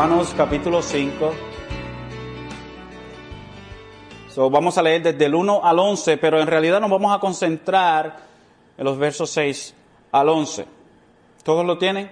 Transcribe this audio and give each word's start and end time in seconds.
Romanos 0.00 0.32
capítulo 0.34 0.80
5. 0.80 1.34
So, 4.30 4.48
vamos 4.48 4.78
a 4.78 4.82
leer 4.82 5.02
desde 5.02 5.26
el 5.26 5.34
1 5.34 5.60
al 5.62 5.78
11, 5.78 6.16
pero 6.16 6.40
en 6.40 6.46
realidad 6.46 6.80
nos 6.80 6.88
vamos 6.88 7.14
a 7.14 7.20
concentrar 7.20 8.16
en 8.78 8.84
los 8.86 8.96
versos 8.96 9.28
6 9.28 9.74
al 10.12 10.30
11. 10.30 10.64
¿Todos 11.42 11.66
lo 11.66 11.76
tienen? 11.76 12.10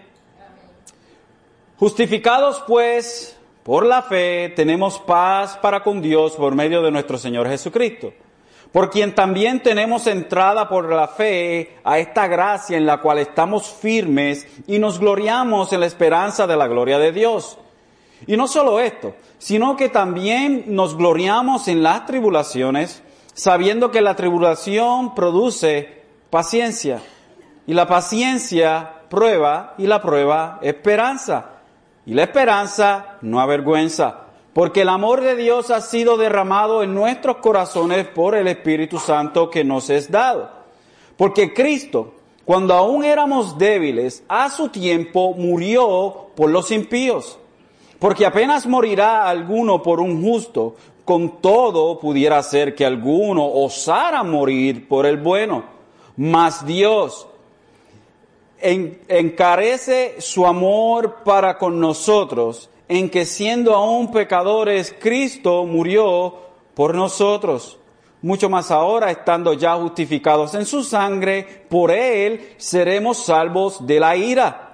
Justificados 1.79 2.63
pues 2.67 3.39
por 3.63 3.87
la 3.87 4.03
fe, 4.03 4.53
tenemos 4.55 4.99
paz 4.99 5.57
para 5.57 5.83
con 5.83 6.03
Dios 6.03 6.37
por 6.37 6.55
medio 6.55 6.83
de 6.83 6.91
nuestro 6.91 7.17
Señor 7.17 7.49
Jesucristo 7.49 8.13
por 8.71 8.91
quien 8.91 9.15
también 9.15 9.63
tenemos 9.63 10.07
entrada 10.07 10.69
por 10.69 10.93
la 10.93 11.09
fe 11.09 11.79
a 11.85 11.99
esta 11.99 12.27
gracia 12.27 12.77
en 12.77 12.85
la 12.85 13.01
cual 13.01 13.17
estamos 13.17 13.67
firmes 13.67 14.47
y 14.67 14.79
nos 14.79 15.01
gloriamos 15.01 15.73
en 15.73 15.81
la 15.81 15.87
esperanza 15.87 16.47
de 16.47 16.55
la 16.55 16.67
gloria 16.67 16.99
de 16.99 17.13
Dios. 17.13 17.57
Y 18.27 18.37
no 18.37 18.49
solo 18.49 18.81
esto, 18.81 19.15
sino 19.39 19.77
que 19.77 19.89
también 19.89 20.65
nos 20.69 20.97
gloriamos 20.97 21.69
en 21.69 21.83
las 21.83 22.07
tribulaciones, 22.07 23.03
sabiendo 23.35 23.91
que 23.91 24.01
la 24.01 24.17
tribulación 24.17 25.15
produce 25.15 26.03
paciencia, 26.31 27.01
y 27.67 27.75
la 27.75 27.87
paciencia 27.87 29.03
prueba, 29.09 29.75
y 29.79 29.87
la 29.87 30.03
prueba 30.03 30.59
esperanza, 30.63 31.51
y 32.05 32.15
la 32.15 32.25
esperanza 32.25 33.19
no 33.21 33.41
avergüenza 33.41 34.29
porque 34.59 34.81
el 34.81 34.89
amor 34.89 35.21
de 35.21 35.37
Dios 35.37 35.71
ha 35.71 35.81
sido 35.81 36.17
derramado 36.17 36.83
en 36.83 36.93
nuestros 36.93 37.37
corazones 37.37 38.09
por 38.09 38.35
el 38.35 38.49
Espíritu 38.49 38.99
Santo 38.99 39.51
que 39.51 39.63
nos 39.63 39.89
es 39.89 40.11
dado. 40.11 40.51
Porque 41.17 41.55
Cristo, 41.55 42.15
cuando 42.45 42.75
aún 42.75 43.05
éramos 43.05 43.57
débiles, 43.57 44.25
a 44.27 44.51
su 44.51 44.69
tiempo 44.69 45.33
murió 45.35 46.31
por 46.35 46.51
los 46.51 46.73
impíos. 46.73 47.39
Porque 47.99 48.25
apenas 48.25 48.67
morirá 48.67 49.29
alguno 49.29 49.83
por 49.83 50.01
un 50.01 50.23
justo, 50.23 50.77
con 51.05 51.41
todo 51.41 51.99
pudiera 51.99 52.43
ser 52.43 52.75
que 52.75 52.85
alguno 52.85 53.47
osara 53.47 54.23
morir 54.23 54.87
por 54.87 55.07
el 55.07 55.17
bueno. 55.17 55.65
Mas 56.17 56.67
Dios 56.67 57.27
encarece 58.61 60.17
su 60.21 60.47
amor 60.47 61.23
para 61.25 61.57
con 61.59 61.81
nosotros 61.81 62.71
en 62.89 63.11
que 63.11 63.27
siendo 63.27 63.75
aún 63.75 64.11
pecadores, 64.11 64.95
Cristo 64.99 65.65
murió 65.65 66.35
por 66.75 66.95
nosotros. 66.95 67.79
Mucho 68.23 68.49
más 68.49 68.71
ahora, 68.71 69.11
estando 69.11 69.53
ya 69.53 69.77
justificados 69.77 70.55
en 70.55 70.67
su 70.67 70.83
sangre, 70.83 71.65
por 71.69 71.91
él 71.91 72.55
seremos 72.57 73.25
salvos 73.25 73.87
de 73.87 74.01
la 74.01 74.17
ira. 74.17 74.68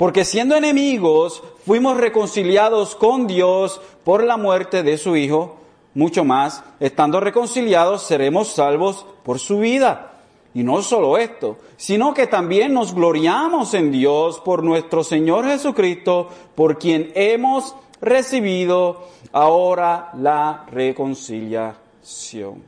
Porque 0.00 0.24
siendo 0.24 0.56
enemigos, 0.56 1.42
fuimos 1.66 1.98
reconciliados 1.98 2.94
con 2.94 3.26
Dios 3.26 3.82
por 4.02 4.24
la 4.24 4.38
muerte 4.38 4.82
de 4.82 4.96
su 4.96 5.14
Hijo. 5.14 5.58
Mucho 5.92 6.24
más, 6.24 6.64
estando 6.80 7.20
reconciliados, 7.20 8.04
seremos 8.04 8.48
salvos 8.48 9.04
por 9.22 9.38
su 9.38 9.58
vida. 9.58 10.12
Y 10.54 10.62
no 10.62 10.80
solo 10.80 11.18
esto, 11.18 11.58
sino 11.76 12.14
que 12.14 12.26
también 12.26 12.72
nos 12.72 12.94
gloriamos 12.94 13.74
en 13.74 13.92
Dios 13.92 14.40
por 14.40 14.64
nuestro 14.64 15.04
Señor 15.04 15.44
Jesucristo, 15.44 16.30
por 16.54 16.78
quien 16.78 17.12
hemos 17.14 17.76
recibido 18.00 19.06
ahora 19.32 20.12
la 20.14 20.64
reconciliación. 20.72 22.64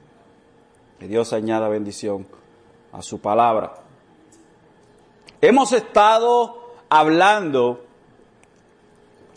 Que 0.98 1.08
Dios 1.08 1.32
añada 1.32 1.70
bendición 1.70 2.26
a 2.92 3.00
su 3.00 3.22
palabra. 3.22 3.76
Hemos 5.40 5.72
estado 5.72 6.61
hablando, 6.94 7.86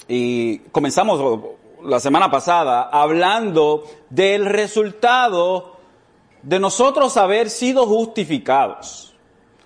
y 0.09 0.59
comenzamos 0.73 1.41
la 1.85 2.01
semana 2.01 2.29
pasada, 2.29 2.89
hablando 2.91 3.85
del 4.09 4.45
resultado 4.45 5.77
de 6.41 6.59
nosotros 6.59 7.15
haber 7.15 7.49
sido 7.49 7.87
justificados. 7.87 9.13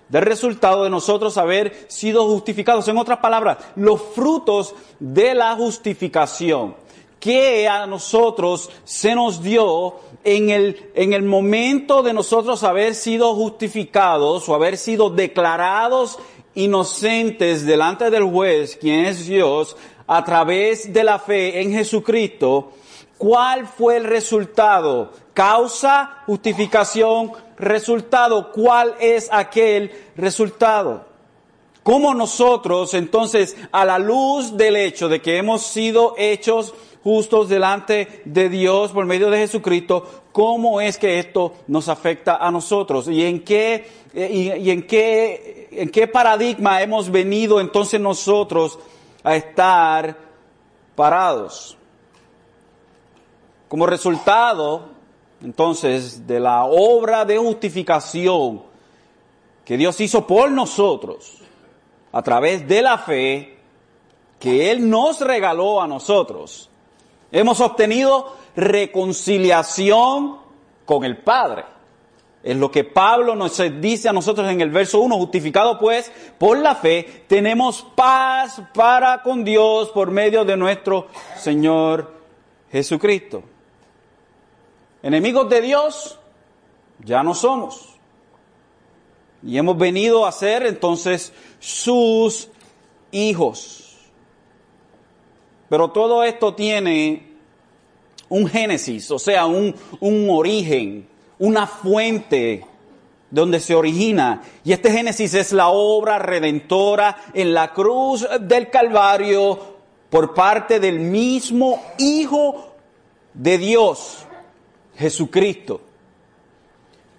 Del 0.08 0.22
resultado 0.22 0.84
de 0.84 0.90
nosotros 0.90 1.36
haber 1.36 1.86
sido 1.88 2.26
justificados. 2.28 2.86
En 2.86 2.96
otras 2.96 3.18
palabras, 3.18 3.58
los 3.74 4.00
frutos 4.00 4.72
de 5.00 5.34
la 5.34 5.56
justificación 5.56 6.76
que 7.20 7.68
a 7.68 7.86
nosotros 7.86 8.70
se 8.84 9.14
nos 9.14 9.42
dio 9.42 9.96
en 10.24 10.48
el, 10.48 10.90
en 10.94 11.12
el 11.12 11.22
momento 11.22 12.02
de 12.02 12.14
nosotros 12.14 12.64
haber 12.64 12.94
sido 12.94 13.34
justificados 13.34 14.48
o 14.48 14.54
haber 14.54 14.78
sido 14.78 15.10
declarados 15.10 16.18
inocentes 16.54 17.64
delante 17.64 18.10
del 18.10 18.24
juez, 18.24 18.76
quien 18.76 19.06
es 19.06 19.26
Dios, 19.26 19.76
a 20.06 20.24
través 20.24 20.92
de 20.92 21.04
la 21.04 21.18
fe 21.18 21.60
en 21.60 21.72
Jesucristo, 21.72 22.72
¿cuál 23.16 23.66
fue 23.66 23.96
el 23.96 24.04
resultado? 24.04 25.12
Causa, 25.34 26.22
justificación, 26.26 27.32
resultado. 27.56 28.50
¿Cuál 28.52 28.94
es 29.00 29.28
aquel 29.30 29.92
resultado? 30.16 31.06
¿Cómo 31.82 32.12
nosotros, 32.14 32.92
entonces, 32.94 33.56
a 33.72 33.84
la 33.84 33.98
luz 33.98 34.56
del 34.56 34.76
hecho 34.76 35.08
de 35.08 35.22
que 35.22 35.38
hemos 35.38 35.62
sido 35.62 36.14
hechos 36.18 36.74
justos 37.02 37.48
delante 37.48 38.22
de 38.24 38.48
Dios 38.48 38.92
por 38.92 39.06
medio 39.06 39.30
de 39.30 39.38
Jesucristo, 39.38 40.22
cómo 40.32 40.80
es 40.80 40.98
que 40.98 41.18
esto 41.18 41.54
nos 41.66 41.88
afecta 41.88 42.36
a 42.36 42.50
nosotros? 42.50 43.08
¿Y 43.08 43.24
en 43.24 43.42
qué, 43.42 43.86
y, 44.14 44.70
en 44.70 44.86
qué, 44.86 45.68
en 45.72 45.88
qué 45.90 46.06
paradigma 46.06 46.82
hemos 46.82 47.10
venido 47.10 47.60
entonces 47.60 48.00
nosotros 48.00 48.78
a 49.22 49.36
estar 49.36 50.16
parados? 50.94 51.76
Como 53.68 53.86
resultado, 53.86 54.88
entonces 55.42 56.26
de 56.26 56.40
la 56.40 56.64
obra 56.64 57.24
de 57.24 57.38
justificación 57.38 58.62
que 59.64 59.76
Dios 59.76 60.00
hizo 60.00 60.26
por 60.26 60.50
nosotros 60.50 61.38
a 62.12 62.22
través 62.22 62.66
de 62.66 62.82
la 62.82 62.98
fe 62.98 63.56
que 64.40 64.70
Él 64.70 64.88
nos 64.88 65.20
regaló 65.20 65.80
a 65.80 65.86
nosotros, 65.86 66.69
hemos 67.32 67.60
obtenido 67.60 68.36
reconciliación 68.56 70.38
con 70.84 71.04
el 71.04 71.18
Padre. 71.18 71.64
Es 72.42 72.56
lo 72.56 72.70
que 72.70 72.84
Pablo 72.84 73.36
nos 73.36 73.60
dice 73.80 74.08
a 74.08 74.14
nosotros 74.14 74.48
en 74.48 74.62
el 74.62 74.70
verso 74.70 75.00
1, 75.00 75.14
justificado 75.16 75.78
pues 75.78 76.10
por 76.38 76.58
la 76.58 76.74
fe, 76.74 77.24
tenemos 77.26 77.86
paz 77.94 78.62
para 78.72 79.22
con 79.22 79.44
Dios 79.44 79.90
por 79.90 80.10
medio 80.10 80.44
de 80.44 80.56
nuestro 80.56 81.08
Señor 81.36 82.14
Jesucristo. 82.72 83.42
Enemigos 85.02 85.50
de 85.50 85.60
Dios 85.60 86.18
ya 87.04 87.22
no 87.22 87.34
somos. 87.34 87.98
Y 89.42 89.56
hemos 89.56 89.76
venido 89.76 90.26
a 90.26 90.32
ser 90.32 90.66
entonces 90.66 91.32
sus 91.58 92.48
hijos. 93.10 93.89
Pero 95.70 95.92
todo 95.92 96.24
esto 96.24 96.52
tiene 96.52 97.28
un 98.28 98.48
génesis, 98.48 99.08
o 99.12 99.20
sea, 99.20 99.46
un, 99.46 99.72
un 100.00 100.28
origen, 100.28 101.08
una 101.38 101.66
fuente 101.68 102.66
donde 103.30 103.60
se 103.60 103.76
origina. 103.76 104.42
Y 104.64 104.72
este 104.72 104.90
génesis 104.90 105.32
es 105.32 105.52
la 105.52 105.68
obra 105.68 106.18
redentora 106.18 107.16
en 107.32 107.54
la 107.54 107.72
cruz 107.72 108.26
del 108.40 108.68
Calvario 108.68 109.76
por 110.10 110.34
parte 110.34 110.80
del 110.80 110.98
mismo 110.98 111.80
Hijo 111.98 112.74
de 113.32 113.56
Dios 113.56 114.26
Jesucristo. 114.96 115.82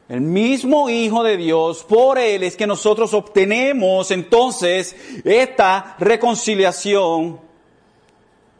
El 0.09 0.19
mismo 0.19 0.89
Hijo 0.89 1.23
de 1.23 1.37
Dios, 1.37 1.85
por 1.85 2.19
Él 2.19 2.43
es 2.43 2.57
que 2.57 2.67
nosotros 2.67 3.13
obtenemos 3.13 4.11
entonces 4.11 4.93
esta 5.23 5.95
reconciliación 5.99 7.50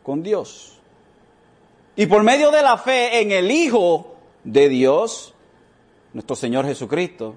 con 0.03 0.23
Dios. 0.23 0.79
Y 1.95 2.05
por 2.05 2.23
medio 2.23 2.51
de 2.51 2.61
la 2.61 2.77
fe 2.77 3.21
en 3.21 3.31
el 3.31 3.51
Hijo 3.51 4.15
de 4.43 4.69
Dios, 4.69 5.33
nuestro 6.13 6.35
Señor 6.35 6.65
Jesucristo, 6.65 7.35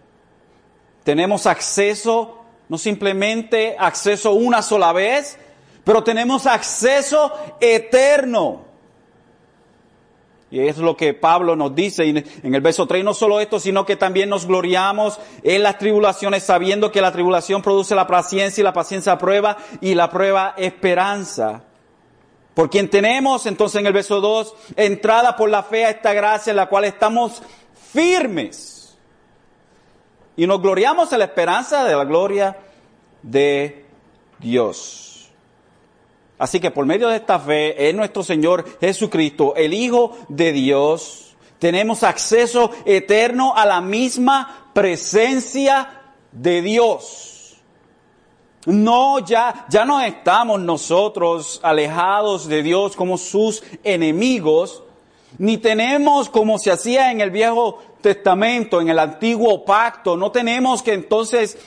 tenemos 1.02 1.46
acceso, 1.46 2.38
no 2.68 2.78
simplemente 2.78 3.76
acceso 3.78 4.32
una 4.32 4.62
sola 4.62 4.92
vez, 4.92 5.38
pero 5.84 6.02
tenemos 6.02 6.46
acceso 6.46 7.32
eterno 7.60 8.64
y 10.54 10.60
es 10.60 10.78
lo 10.78 10.96
que 10.96 11.14
Pablo 11.14 11.56
nos 11.56 11.74
dice 11.74 12.04
en 12.08 12.54
el 12.54 12.60
verso 12.60 12.86
3, 12.86 13.02
no 13.02 13.12
solo 13.12 13.40
esto, 13.40 13.58
sino 13.58 13.84
que 13.84 13.96
también 13.96 14.28
nos 14.28 14.46
gloriamos 14.46 15.18
en 15.42 15.64
las 15.64 15.78
tribulaciones, 15.78 16.44
sabiendo 16.44 16.92
que 16.92 17.00
la 17.00 17.10
tribulación 17.10 17.60
produce 17.60 17.96
la 17.96 18.06
paciencia 18.06 18.60
y 18.60 18.64
la 18.64 18.72
paciencia 18.72 19.18
prueba 19.18 19.56
y 19.80 19.96
la 19.96 20.10
prueba 20.10 20.54
esperanza. 20.56 21.64
Por 22.54 22.70
quien 22.70 22.88
tenemos, 22.88 23.46
entonces 23.46 23.80
en 23.80 23.86
el 23.86 23.92
verso 23.92 24.20
2, 24.20 24.54
entrada 24.76 25.36
por 25.36 25.50
la 25.50 25.64
fe 25.64 25.84
a 25.84 25.90
esta 25.90 26.12
gracia 26.12 26.50
en 26.52 26.56
la 26.56 26.68
cual 26.68 26.84
estamos 26.84 27.42
firmes. 27.92 28.96
Y 30.36 30.46
nos 30.46 30.62
gloriamos 30.62 31.12
en 31.12 31.18
la 31.18 31.24
esperanza 31.26 31.84
de 31.84 31.96
la 31.96 32.04
gloria 32.04 32.56
de 33.22 33.86
Dios. 34.38 35.30
Así 36.38 36.60
que 36.60 36.70
por 36.70 36.86
medio 36.86 37.08
de 37.08 37.16
esta 37.16 37.38
fe 37.38 37.88
en 37.88 37.96
nuestro 37.96 38.22
Señor 38.22 38.64
Jesucristo, 38.80 39.54
el 39.56 39.72
Hijo 39.72 40.16
de 40.28 40.52
Dios, 40.52 41.36
tenemos 41.58 42.02
acceso 42.02 42.70
eterno 42.84 43.54
a 43.56 43.64
la 43.64 43.80
misma 43.80 44.70
presencia 44.74 46.02
de 46.32 46.62
Dios. 46.62 47.33
No, 48.66 49.18
ya, 49.18 49.66
ya 49.68 49.84
no 49.84 50.00
estamos 50.00 50.60
nosotros 50.60 51.60
alejados 51.62 52.48
de 52.48 52.62
Dios 52.62 52.96
como 52.96 53.18
sus 53.18 53.62
enemigos, 53.82 54.82
ni 55.36 55.58
tenemos 55.58 56.28
como 56.28 56.58
se 56.58 56.70
hacía 56.70 57.10
en 57.10 57.20
el 57.20 57.30
Viejo 57.30 57.78
Testamento, 58.00 58.80
en 58.80 58.88
el 58.88 58.98
Antiguo 58.98 59.64
Pacto, 59.64 60.16
no 60.16 60.30
tenemos 60.30 60.82
que 60.82 60.94
entonces 60.94 61.58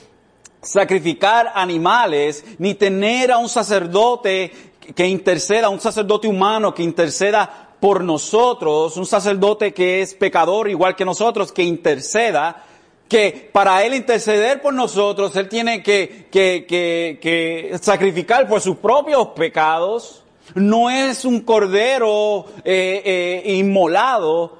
sacrificar 0.62 1.52
animales, 1.54 2.44
ni 2.58 2.74
tener 2.74 3.30
a 3.30 3.38
un 3.38 3.48
sacerdote 3.48 4.52
que 4.94 5.06
interceda, 5.06 5.68
un 5.68 5.80
sacerdote 5.80 6.26
humano 6.26 6.74
que 6.74 6.82
interceda 6.82 7.68
por 7.80 8.02
nosotros, 8.02 8.96
un 8.96 9.06
sacerdote 9.06 9.72
que 9.72 10.02
es 10.02 10.14
pecador 10.14 10.68
igual 10.68 10.96
que 10.96 11.04
nosotros, 11.04 11.52
que 11.52 11.62
interceda, 11.62 12.64
que 13.08 13.50
para 13.52 13.82
él 13.84 13.94
interceder 13.94 14.60
por 14.60 14.74
nosotros, 14.74 15.34
él 15.36 15.48
tiene 15.48 15.82
que, 15.82 16.28
que, 16.30 16.66
que, 16.68 17.18
que 17.20 17.78
sacrificar 17.80 18.46
por 18.46 18.60
sus 18.60 18.76
propios 18.76 19.28
pecados. 19.28 20.22
No 20.54 20.90
es 20.90 21.24
un 21.24 21.40
cordero 21.40 22.46
eh, 22.64 23.42
eh, 23.44 23.54
inmolado, 23.54 24.58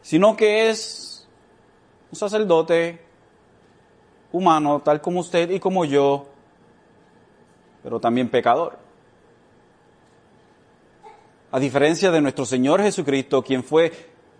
sino 0.00 0.36
que 0.36 0.70
es 0.70 1.28
un 2.10 2.18
sacerdote 2.18 3.00
humano, 4.30 4.80
tal 4.84 5.00
como 5.00 5.20
usted 5.20 5.50
y 5.50 5.60
como 5.60 5.84
yo, 5.84 6.26
pero 7.82 8.00
también 8.00 8.28
pecador. 8.28 8.78
A 11.50 11.58
diferencia 11.58 12.10
de 12.10 12.20
nuestro 12.20 12.46
Señor 12.46 12.80
Jesucristo, 12.80 13.42
quien 13.42 13.62
fue, 13.62 13.92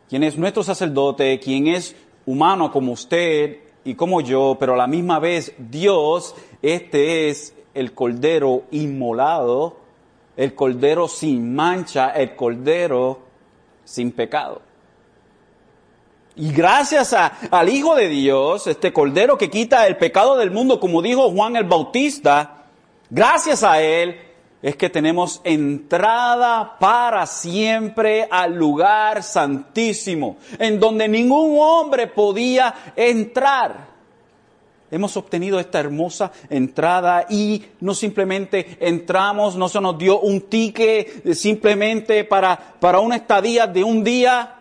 quien 0.09 0.23
es 0.23 0.37
nuestro 0.37 0.63
sacerdote, 0.63 1.39
quien 1.39 1.67
es 1.67 1.95
humano 2.27 2.71
como 2.71 2.93
usted 2.93 3.59
y 3.85 3.95
como 3.95 4.21
yo, 4.21 4.57
pero 4.59 4.75
a 4.75 4.77
la 4.77 4.87
misma 4.87 5.19
vez 5.19 5.55
Dios, 5.59 6.35
este 6.61 7.29
es 7.29 7.55
el 7.75 7.93
cordero 7.93 8.65
inmolado, 8.71 9.77
el 10.37 10.55
cordero 10.55 11.09
sin 11.09 11.55
mancha, 11.55 12.11
el 12.11 12.37
cordero 12.37 13.19
sin 13.85 14.13
pecado. 14.13 14.63
Y 16.35 16.53
gracias 16.53 17.13
a, 17.13 17.27
al 17.51 17.69
Hijo 17.69 17.95
de 17.95 18.09
Dios, 18.09 18.67
este 18.67 18.93
Cordero 18.93 19.37
que 19.37 19.51
quita 19.51 19.87
el 19.87 19.99
pecado 19.99 20.39
del 20.39 20.51
mundo, 20.51 20.81
como 20.81 21.03
dijo 21.03 21.31
Juan 21.31 21.57
el 21.57 21.65
Bautista, 21.65 22.65
gracias 23.11 23.63
a 23.63 23.83
Él 23.83 24.17
es 24.63 24.77
que 24.77 24.89
tenemos 24.89 25.41
entrada 25.43 26.79
para 26.79 27.27
siempre 27.27 28.29
al 28.31 28.55
lugar 28.55 29.25
santísimo, 29.25 30.37
en 30.59 30.79
donde 30.79 31.09
ningún 31.09 31.57
hombre 31.59 32.07
podía 32.07 32.73
entrar. 32.95 33.91
Hemos 34.89 35.17
obtenido 35.17 35.59
esta 35.59 35.81
hermosa 35.81 36.31
entrada 36.49 37.27
y 37.29 37.65
no 37.81 37.93
simplemente 37.95 38.77
entramos, 38.79 39.57
no 39.57 39.69
se 39.69 39.81
nos 39.81 39.99
dio 39.99 40.21
un 40.21 40.43
ticket 40.43 41.33
simplemente 41.35 42.25
para, 42.25 42.57
para 42.79 43.01
una 43.01 43.17
estadía 43.17 43.67
de 43.67 43.83
un 43.83 44.05
día, 44.05 44.59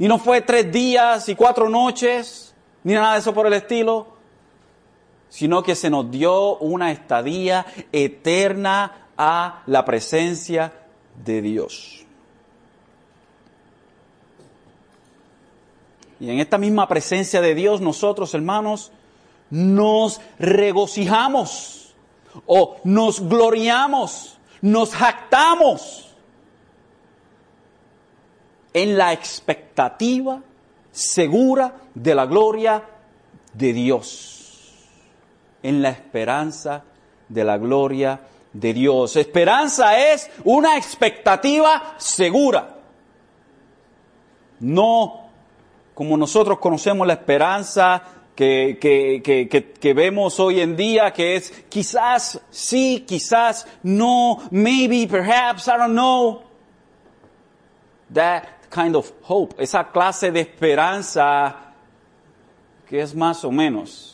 y 0.00 0.08
no 0.08 0.18
fue 0.18 0.40
tres 0.40 0.72
días 0.72 1.28
y 1.28 1.34
cuatro 1.34 1.68
noches, 1.68 2.54
ni 2.82 2.94
nada 2.94 3.12
de 3.12 3.18
eso 3.20 3.34
por 3.34 3.46
el 3.46 3.52
estilo, 3.52 4.19
sino 5.30 5.62
que 5.62 5.74
se 5.74 5.88
nos 5.88 6.10
dio 6.10 6.58
una 6.58 6.92
estadía 6.92 7.64
eterna 7.92 9.06
a 9.16 9.62
la 9.66 9.84
presencia 9.84 10.72
de 11.24 11.40
Dios. 11.40 12.04
Y 16.20 16.28
en 16.30 16.38
esta 16.38 16.58
misma 16.58 16.86
presencia 16.86 17.40
de 17.40 17.54
Dios 17.54 17.80
nosotros, 17.80 18.34
hermanos, 18.34 18.92
nos 19.48 20.20
regocijamos 20.38 21.94
o 22.46 22.76
nos 22.84 23.26
gloriamos, 23.26 24.38
nos 24.60 24.94
jactamos 24.94 26.14
en 28.72 28.98
la 28.98 29.12
expectativa 29.12 30.42
segura 30.92 31.74
de 31.94 32.14
la 32.14 32.26
gloria 32.26 32.84
de 33.54 33.72
Dios, 33.72 34.39
en 35.62 35.82
la 35.82 35.90
esperanza 35.90 36.84
de 37.28 37.44
la 37.44 37.58
gloria 37.58 38.20
de 38.52 38.72
Dios. 38.74 39.16
Esperanza 39.16 40.12
es 40.12 40.30
una 40.44 40.76
expectativa 40.76 41.94
segura, 41.98 42.76
no 44.60 45.20
como 45.94 46.16
nosotros 46.16 46.58
conocemos 46.58 47.06
la 47.06 47.12
esperanza 47.12 48.02
que, 48.34 48.78
que, 48.80 49.20
que, 49.22 49.72
que, 49.72 49.94
vemos 49.94 50.40
hoy 50.40 50.60
en 50.60 50.74
día, 50.74 51.12
que 51.12 51.36
es 51.36 51.50
quizás 51.68 52.40
sí, 52.48 53.04
quizás 53.06 53.66
no, 53.82 54.38
maybe, 54.50 55.06
perhaps, 55.06 55.66
I 55.66 55.72
don't 55.76 55.92
know. 55.92 56.42
That 58.14 58.44
kind 58.70 58.96
of 58.96 59.12
hope, 59.28 59.62
esa 59.62 59.90
clase 59.92 60.30
de 60.30 60.40
esperanza 60.40 61.74
que 62.88 63.02
es 63.02 63.14
más 63.14 63.44
o 63.44 63.50
menos. 63.50 64.09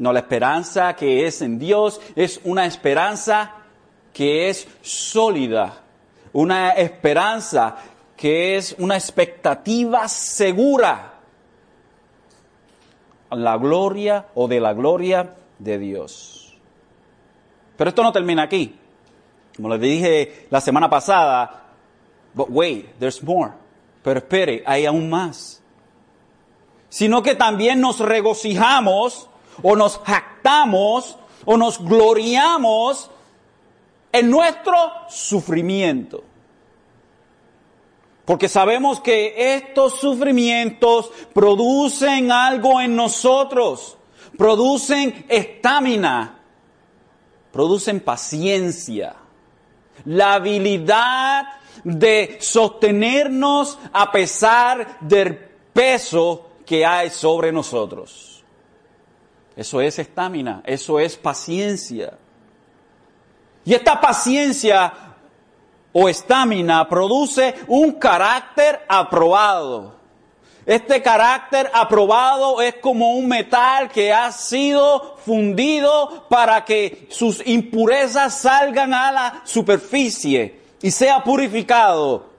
No, 0.00 0.12
la 0.12 0.20
esperanza 0.20 0.96
que 0.96 1.26
es 1.26 1.42
en 1.42 1.58
Dios 1.58 2.00
es 2.16 2.40
una 2.42 2.64
esperanza 2.64 3.52
que 4.12 4.48
es 4.48 4.66
sólida, 4.80 5.82
una 6.32 6.70
esperanza 6.70 7.76
que 8.16 8.56
es 8.56 8.74
una 8.78 8.96
expectativa 8.96 10.08
segura 10.08 11.14
la 13.30 13.56
gloria 13.58 14.26
o 14.34 14.48
de 14.48 14.58
la 14.58 14.72
gloria 14.72 15.36
de 15.58 15.78
Dios. 15.78 16.58
Pero 17.76 17.90
esto 17.90 18.02
no 18.02 18.10
termina 18.10 18.42
aquí. 18.42 18.74
Como 19.54 19.68
les 19.68 19.80
dije 19.80 20.46
la 20.50 20.60
semana 20.60 20.90
pasada, 20.90 21.60
But 22.34 22.50
wait, 22.50 22.98
there's 22.98 23.22
more. 23.22 23.52
Pero 24.02 24.18
espere, 24.18 24.62
hay 24.66 24.86
aún 24.86 25.10
más. 25.10 25.60
Sino 26.88 27.22
que 27.22 27.34
también 27.34 27.80
nos 27.80 28.00
regocijamos 28.00 29.29
o 29.62 29.76
nos 29.76 29.98
jactamos 29.98 31.16
o 31.44 31.56
nos 31.56 31.78
gloriamos 31.78 33.10
en 34.12 34.30
nuestro 34.30 34.74
sufrimiento. 35.08 36.24
Porque 38.24 38.48
sabemos 38.48 39.00
que 39.00 39.56
estos 39.56 39.98
sufrimientos 39.98 41.10
producen 41.32 42.30
algo 42.30 42.80
en 42.80 42.94
nosotros, 42.94 43.96
producen 44.36 45.26
estamina, 45.28 46.38
producen 47.50 48.00
paciencia, 48.00 49.16
la 50.04 50.34
habilidad 50.34 51.44
de 51.82 52.38
sostenernos 52.40 53.78
a 53.92 54.12
pesar 54.12 54.98
del 55.00 55.36
peso 55.72 56.50
que 56.64 56.86
hay 56.86 57.10
sobre 57.10 57.50
nosotros. 57.50 58.29
Eso 59.56 59.80
es 59.80 59.98
estamina, 59.98 60.62
eso 60.64 60.98
es 60.98 61.16
paciencia. 61.16 62.16
Y 63.64 63.74
esta 63.74 64.00
paciencia 64.00 64.92
o 65.92 66.08
estamina 66.08 66.88
produce 66.88 67.54
un 67.66 67.92
carácter 67.92 68.84
aprobado. 68.88 69.98
Este 70.66 71.02
carácter 71.02 71.70
aprobado 71.74 72.60
es 72.60 72.76
como 72.76 73.14
un 73.14 73.26
metal 73.26 73.88
que 73.88 74.12
ha 74.12 74.30
sido 74.30 75.16
fundido 75.24 76.26
para 76.28 76.64
que 76.64 77.08
sus 77.10 77.44
impurezas 77.46 78.40
salgan 78.40 78.94
a 78.94 79.10
la 79.10 79.42
superficie 79.44 80.60
y 80.80 80.90
sea 80.90 81.24
purificado. 81.24 82.30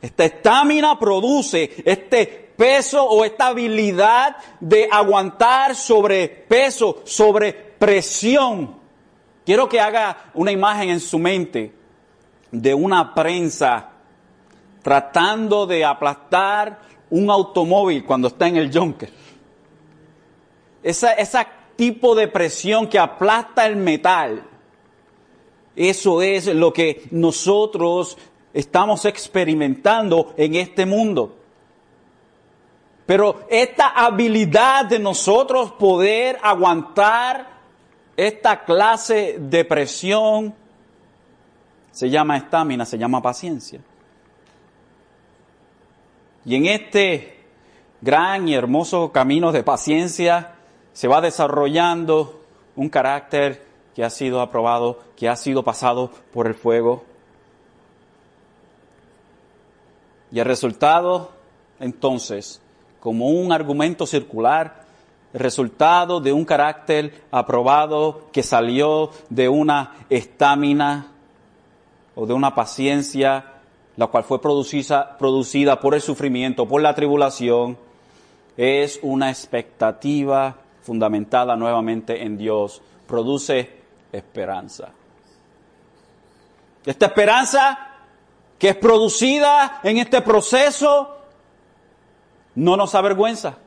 Esta 0.00 0.24
estamina 0.24 0.98
produce 0.98 1.82
este 1.84 2.45
peso 2.56 3.04
o 3.04 3.24
esta 3.24 3.48
habilidad 3.48 4.36
de 4.60 4.88
aguantar 4.90 5.74
sobre 5.74 6.28
peso, 6.28 7.02
sobre 7.04 7.52
presión. 7.52 8.76
Quiero 9.44 9.68
que 9.68 9.80
haga 9.80 10.30
una 10.34 10.52
imagen 10.52 10.90
en 10.90 11.00
su 11.00 11.18
mente 11.18 11.72
de 12.50 12.74
una 12.74 13.14
prensa 13.14 13.90
tratando 14.82 15.66
de 15.66 15.84
aplastar 15.84 16.80
un 17.10 17.30
automóvil 17.30 18.04
cuando 18.04 18.28
está 18.28 18.48
en 18.48 18.56
el 18.56 18.72
junker. 18.72 19.10
Esa, 20.82 21.12
ese 21.14 21.46
tipo 21.76 22.14
de 22.14 22.28
presión 22.28 22.88
que 22.88 22.98
aplasta 22.98 23.66
el 23.66 23.76
metal 23.76 24.44
eso 25.76 26.22
es 26.22 26.46
lo 26.46 26.72
que 26.72 27.02
nosotros 27.10 28.16
estamos 28.54 29.04
experimentando 29.04 30.32
en 30.38 30.54
este 30.54 30.86
mundo. 30.86 31.36
Pero 33.06 33.46
esta 33.48 33.88
habilidad 33.88 34.86
de 34.86 34.98
nosotros 34.98 35.72
poder 35.72 36.38
aguantar 36.42 37.46
esta 38.16 38.64
clase 38.64 39.36
de 39.38 39.64
presión 39.64 40.54
se 41.92 42.10
llama 42.10 42.36
estamina, 42.36 42.84
se 42.84 42.98
llama 42.98 43.22
paciencia. 43.22 43.80
Y 46.44 46.56
en 46.56 46.66
este 46.66 47.44
gran 48.00 48.48
y 48.48 48.54
hermoso 48.54 49.12
camino 49.12 49.52
de 49.52 49.62
paciencia 49.62 50.56
se 50.92 51.08
va 51.08 51.20
desarrollando 51.20 52.42
un 52.74 52.88
carácter 52.88 53.64
que 53.94 54.04
ha 54.04 54.10
sido 54.10 54.40
aprobado, 54.40 55.00
que 55.16 55.28
ha 55.28 55.36
sido 55.36 55.62
pasado 55.62 56.10
por 56.32 56.46
el 56.46 56.54
fuego. 56.54 57.04
Y 60.30 60.38
el 60.38 60.44
resultado, 60.44 61.32
entonces, 61.80 62.60
como 63.00 63.28
un 63.28 63.52
argumento 63.52 64.06
circular, 64.06 64.84
resultado 65.32 66.20
de 66.20 66.32
un 66.32 66.44
carácter 66.44 67.24
aprobado 67.30 68.28
que 68.32 68.42
salió 68.42 69.10
de 69.28 69.48
una 69.48 69.94
estamina 70.08 71.12
o 72.14 72.26
de 72.26 72.32
una 72.32 72.54
paciencia, 72.54 73.52
la 73.96 74.06
cual 74.06 74.24
fue 74.24 74.40
producida, 74.40 75.16
producida 75.18 75.78
por 75.80 75.94
el 75.94 76.00
sufrimiento, 76.00 76.66
por 76.66 76.80
la 76.80 76.94
tribulación, 76.94 77.78
es 78.56 78.98
una 79.02 79.28
expectativa 79.28 80.56
fundamentada 80.82 81.56
nuevamente 81.56 82.22
en 82.22 82.38
Dios. 82.38 82.80
Produce 83.06 83.70
esperanza. 84.12 84.88
Esta 86.84 87.06
esperanza 87.06 87.78
que 88.58 88.70
es 88.70 88.76
producida 88.76 89.80
en 89.82 89.98
este 89.98 90.22
proceso 90.22 91.15
no 92.56 92.76
nos 92.76 92.94
avergüenza. 92.96 93.58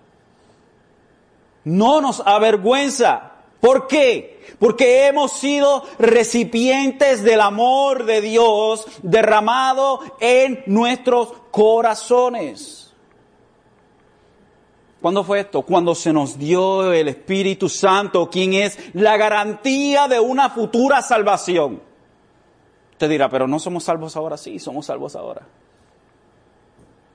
No 1.63 2.01
nos 2.01 2.22
avergüenza. 2.25 3.31
¿Por 3.62 3.88
qué? 3.88 4.41
Porque 4.60 5.08
hemos 5.08 5.34
sido 5.34 5.84
recipientes 6.00 7.24
del 7.24 7.39
amor 7.39 8.05
de 8.05 8.22
Dios 8.22 8.86
derramado 9.03 10.00
en 10.19 10.63
nuestros 10.65 11.34
corazones. 11.51 12.93
¿Cuándo 15.01 15.24
fue 15.24 15.41
esto? 15.41 15.62
Cuando 15.62 15.96
se 15.96 16.12
nos 16.12 16.38
dio 16.38 16.91
el 16.91 17.08
Espíritu 17.08 17.69
Santo, 17.69 18.29
quien 18.29 18.53
es 18.53 18.77
la 18.93 19.15
garantía 19.15 20.08
de 20.08 20.19
una 20.19 20.50
futura 20.50 21.01
salvación. 21.01 21.81
Usted 22.93 23.10
dirá, 23.10 23.29
pero 23.29 23.48
no 23.48 23.60
somos 23.60 23.86
salvos 23.86 24.17
ahora, 24.17 24.36
sí, 24.36 24.60
somos 24.60 24.88
salvos 24.88 25.15
ahora. 25.15 25.48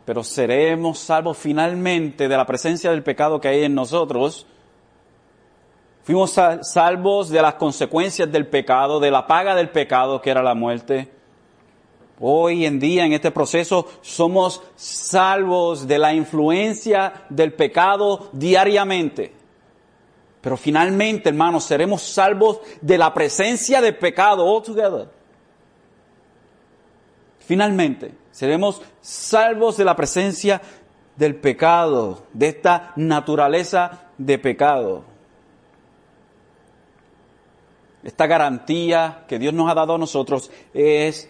Pero 0.04 0.22
seremos 0.22 0.98
salvos 0.98 1.38
finalmente 1.38 2.28
de 2.28 2.36
la 2.36 2.46
presencia 2.46 2.90
del 2.90 3.02
pecado 3.02 3.40
que 3.40 3.48
hay 3.48 3.64
en 3.64 3.74
nosotros 3.74 4.46
Fuimos 6.04 6.38
salvos 6.60 7.30
de 7.30 7.40
las 7.40 7.54
consecuencias 7.54 8.30
del 8.30 8.46
pecado, 8.46 9.00
de 9.00 9.10
la 9.10 9.26
paga 9.26 9.54
del 9.54 9.70
pecado 9.70 10.20
que 10.20 10.28
era 10.28 10.42
la 10.42 10.54
muerte. 10.54 11.10
Hoy 12.20 12.66
en 12.66 12.78
día, 12.78 13.06
en 13.06 13.14
este 13.14 13.30
proceso, 13.30 13.88
somos 14.02 14.62
salvos 14.76 15.88
de 15.88 15.98
la 15.98 16.12
influencia 16.12 17.24
del 17.30 17.54
pecado 17.54 18.28
diariamente. 18.32 19.32
Pero 20.42 20.58
finalmente, 20.58 21.30
hermanos, 21.30 21.64
seremos 21.64 22.02
salvos 22.02 22.60
de 22.82 22.98
la 22.98 23.14
presencia 23.14 23.80
del 23.80 23.96
pecado 23.96 24.46
altogether. 24.46 25.08
Finalmente, 27.38 28.12
seremos 28.34 28.82
salvos 29.00 29.76
de 29.76 29.84
la 29.84 29.96
presencia 29.96 30.60
del 31.16 31.36
pecado, 31.36 32.26
de 32.32 32.48
esta 32.48 32.92
naturaleza 32.96 34.08
de 34.18 34.38
pecado 34.38 35.14
esta 38.04 38.26
garantía 38.26 39.24
que 39.26 39.38
Dios 39.38 39.54
nos 39.54 39.70
ha 39.70 39.74
dado 39.74 39.94
a 39.94 39.98
nosotros 39.98 40.50
es 40.74 41.28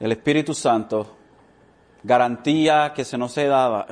el 0.00 0.12
Espíritu 0.12 0.54
Santo, 0.54 1.14
garantía 2.02 2.92
que 2.94 3.04
se 3.04 3.18
nos, 3.18 3.34
dada, 3.34 3.86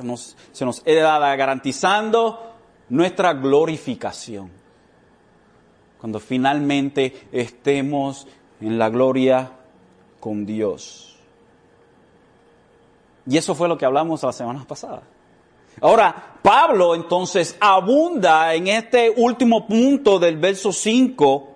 se 0.51 0.65
nos 0.65 0.81
es 0.83 1.01
dada 1.01 1.35
garantizando 1.35 2.53
nuestra 2.89 3.33
glorificación. 3.33 4.49
Cuando 5.99 6.19
finalmente 6.19 7.27
estemos 7.31 8.27
en 8.59 8.77
la 8.79 8.89
gloria 8.89 9.51
con 10.19 10.45
Dios. 10.45 11.14
Y 13.27 13.37
eso 13.37 13.55
fue 13.55 13.67
lo 13.67 13.77
que 13.77 13.85
hablamos 13.85 14.23
la 14.23 14.31
semana 14.31 14.65
pasada. 14.65 15.01
Ahora, 15.81 16.37
Pablo 16.41 16.95
entonces 16.95 17.57
abunda 17.59 18.53
en 18.53 18.67
este 18.67 19.09
último 19.09 19.67
punto 19.67 20.19
del 20.19 20.37
verso 20.37 20.71
5, 20.71 21.47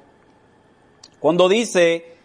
cuando 1.20 1.48
dice, 1.48 2.18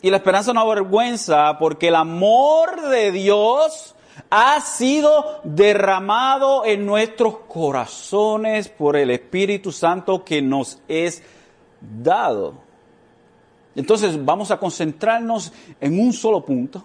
y 0.00 0.10
la 0.10 0.18
esperanza 0.18 0.52
no 0.52 0.60
avergüenza, 0.60 1.58
porque 1.58 1.88
el 1.88 1.96
amor 1.96 2.88
de 2.88 3.10
Dios 3.10 3.96
ha 4.30 4.60
sido 4.60 5.40
derramado 5.44 6.64
en 6.64 6.84
nuestros 6.84 7.38
corazones 7.48 8.68
por 8.68 8.96
el 8.96 9.10
Espíritu 9.10 9.72
Santo 9.72 10.24
que 10.24 10.42
nos 10.42 10.80
es 10.88 11.22
dado. 11.80 12.54
Entonces 13.74 14.24
vamos 14.24 14.50
a 14.50 14.58
concentrarnos 14.58 15.52
en 15.80 16.00
un 16.00 16.12
solo 16.12 16.44
punto 16.44 16.84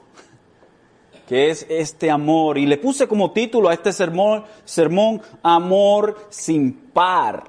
que 1.28 1.50
es 1.50 1.66
este 1.70 2.12
amor. 2.12 2.58
Y 2.58 2.66
le 2.66 2.78
puse 2.78 3.08
como 3.08 3.32
título 3.32 3.70
a 3.70 3.74
este 3.74 3.92
sermón, 3.92 4.44
sermón 4.66 5.22
Amor 5.42 6.28
sin 6.30 6.74
par. 6.74 7.44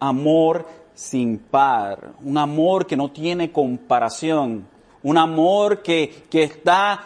Amor 0.00 0.66
sin 0.94 1.38
par. 1.38 2.12
Un 2.22 2.38
amor 2.38 2.86
que 2.86 2.96
no 2.96 3.10
tiene 3.10 3.50
comparación. 3.50 4.66
Un 5.02 5.18
amor 5.18 5.82
que, 5.82 6.24
que 6.30 6.44
está 6.44 7.04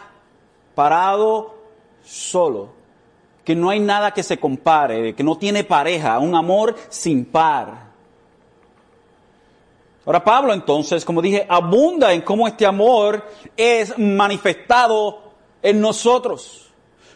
parado 0.75 1.55
solo. 2.03 2.69
Que 3.43 3.55
no 3.55 3.69
hay 3.69 3.79
nada 3.79 4.11
que 4.11 4.23
se 4.23 4.37
compare, 4.37 5.15
que 5.15 5.23
no 5.23 5.37
tiene 5.37 5.63
pareja. 5.63 6.19
Un 6.19 6.35
amor 6.35 6.75
sin 6.89 7.25
par. 7.25 7.89
Ahora 10.05 10.23
Pablo 10.23 10.53
entonces, 10.53 11.05
como 11.05 11.21
dije, 11.21 11.45
abunda 11.47 12.13
en 12.13 12.21
cómo 12.21 12.47
este 12.47 12.65
amor 12.65 13.23
es 13.55 13.95
manifestado 13.97 15.28
en 15.61 15.81
nosotros. 15.81 16.71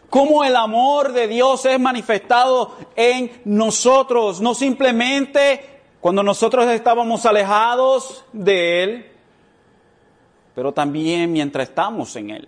Cómo 0.09 0.43
el 0.43 0.55
amor 0.55 1.11
de 1.11 1.27
Dios 1.27 1.65
es 1.65 1.79
manifestado 1.79 2.75
en 2.95 3.41
nosotros, 3.45 4.41
no 4.41 4.53
simplemente 4.53 5.81
cuando 5.99 6.21
nosotros 6.21 6.67
estábamos 6.67 7.25
alejados 7.25 8.25
de 8.31 8.83
Él, 8.83 9.11
pero 10.53 10.71
también 10.71 11.31
mientras 11.31 11.69
estamos 11.69 12.15
en 12.15 12.29
Él. 12.29 12.47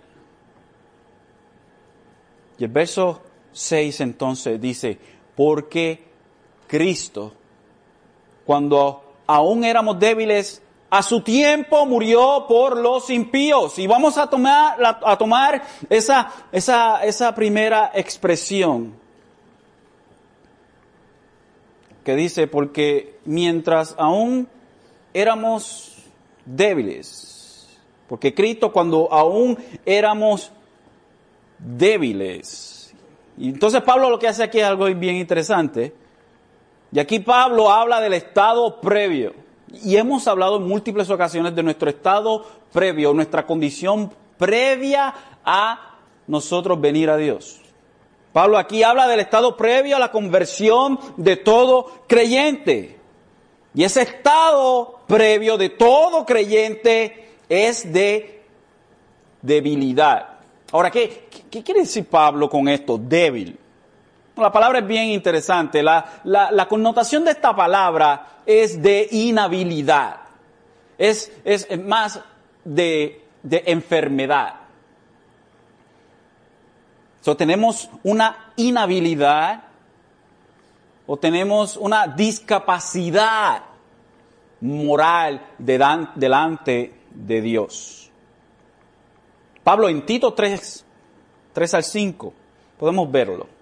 Y 2.58 2.64
el 2.64 2.70
verso 2.70 3.20
6 3.52 4.00
entonces 4.00 4.60
dice, 4.60 4.98
porque 5.34 6.04
Cristo, 6.66 7.32
cuando 8.44 9.14
aún 9.26 9.64
éramos 9.64 9.98
débiles, 9.98 10.62
a 10.96 11.02
su 11.02 11.20
tiempo 11.20 11.84
murió 11.84 12.46
por 12.48 12.78
los 12.78 13.10
impíos. 13.10 13.78
Y 13.78 13.86
vamos 13.86 14.16
a 14.16 14.28
tomar, 14.28 15.62
esa, 15.90 16.32
esa 16.52 17.34
primera 17.34 17.90
expresión 17.94 18.94
que 22.02 22.16
dice, 22.16 22.46
porque 22.46 23.18
mientras 23.26 23.94
aún 23.98 24.48
éramos 25.12 25.96
débiles, 26.46 27.68
porque 28.08 28.32
Cristo 28.32 28.72
cuando 28.72 29.12
aún 29.12 29.58
éramos 29.84 30.50
débiles. 31.58 32.94
Y 33.36 33.50
entonces 33.50 33.82
Pablo 33.82 34.08
lo 34.08 34.18
que 34.18 34.28
hace 34.28 34.42
aquí 34.42 34.60
es 34.60 34.64
algo 34.64 34.86
bien 34.94 35.16
interesante. 35.16 35.92
Y 36.90 36.98
aquí 37.00 37.18
Pablo 37.18 37.70
habla 37.70 38.00
del 38.00 38.14
estado 38.14 38.80
previo. 38.80 39.45
Y 39.82 39.96
hemos 39.96 40.26
hablado 40.28 40.56
en 40.56 40.66
múltiples 40.66 41.10
ocasiones 41.10 41.54
de 41.54 41.62
nuestro 41.62 41.90
estado 41.90 42.44
previo, 42.72 43.12
nuestra 43.12 43.46
condición 43.46 44.12
previa 44.38 45.14
a 45.44 45.98
nosotros 46.26 46.80
venir 46.80 47.10
a 47.10 47.16
Dios. 47.16 47.60
Pablo 48.32 48.58
aquí 48.58 48.82
habla 48.82 49.08
del 49.08 49.20
estado 49.20 49.56
previo 49.56 49.96
a 49.96 50.00
la 50.00 50.12
conversión 50.12 50.98
de 51.16 51.36
todo 51.36 51.90
creyente. 52.06 52.98
Y 53.74 53.84
ese 53.84 54.02
estado 54.02 55.00
previo 55.06 55.56
de 55.56 55.70
todo 55.70 56.26
creyente 56.26 57.30
es 57.48 57.92
de 57.92 58.42
debilidad. 59.40 60.38
Ahora, 60.72 60.90
¿qué, 60.90 61.28
qué 61.50 61.62
quiere 61.62 61.80
decir 61.80 62.06
Pablo 62.06 62.50
con 62.50 62.68
esto? 62.68 62.98
Débil. 62.98 63.58
La 64.36 64.52
palabra 64.52 64.80
es 64.80 64.86
bien 64.86 65.08
interesante. 65.08 65.82
La, 65.82 66.20
la, 66.24 66.68
connotación 66.68 67.24
de 67.24 67.30
esta 67.30 67.56
palabra 67.56 68.42
es 68.44 68.82
de 68.82 69.08
inhabilidad. 69.10 70.16
Es, 70.98 71.32
es 71.44 71.66
más 71.78 72.20
de, 72.62 73.24
de 73.42 73.62
enfermedad. 73.66 74.54
So, 77.22 77.36
tenemos 77.36 77.88
una 78.02 78.52
inhabilidad 78.56 79.64
o 81.06 81.16
tenemos 81.16 81.76
una 81.76 82.06
discapacidad. 82.06 83.62
moral 84.60 85.40
delante 85.58 86.94
de 87.10 87.40
Dios. 87.40 88.10
Pablo 89.64 89.88
en 89.88 90.04
Tito 90.06 90.32
3, 90.32 90.84
3 91.52 91.74
al 91.74 91.84
5, 91.84 92.34
podemos 92.78 93.10
verlo. 93.10 93.55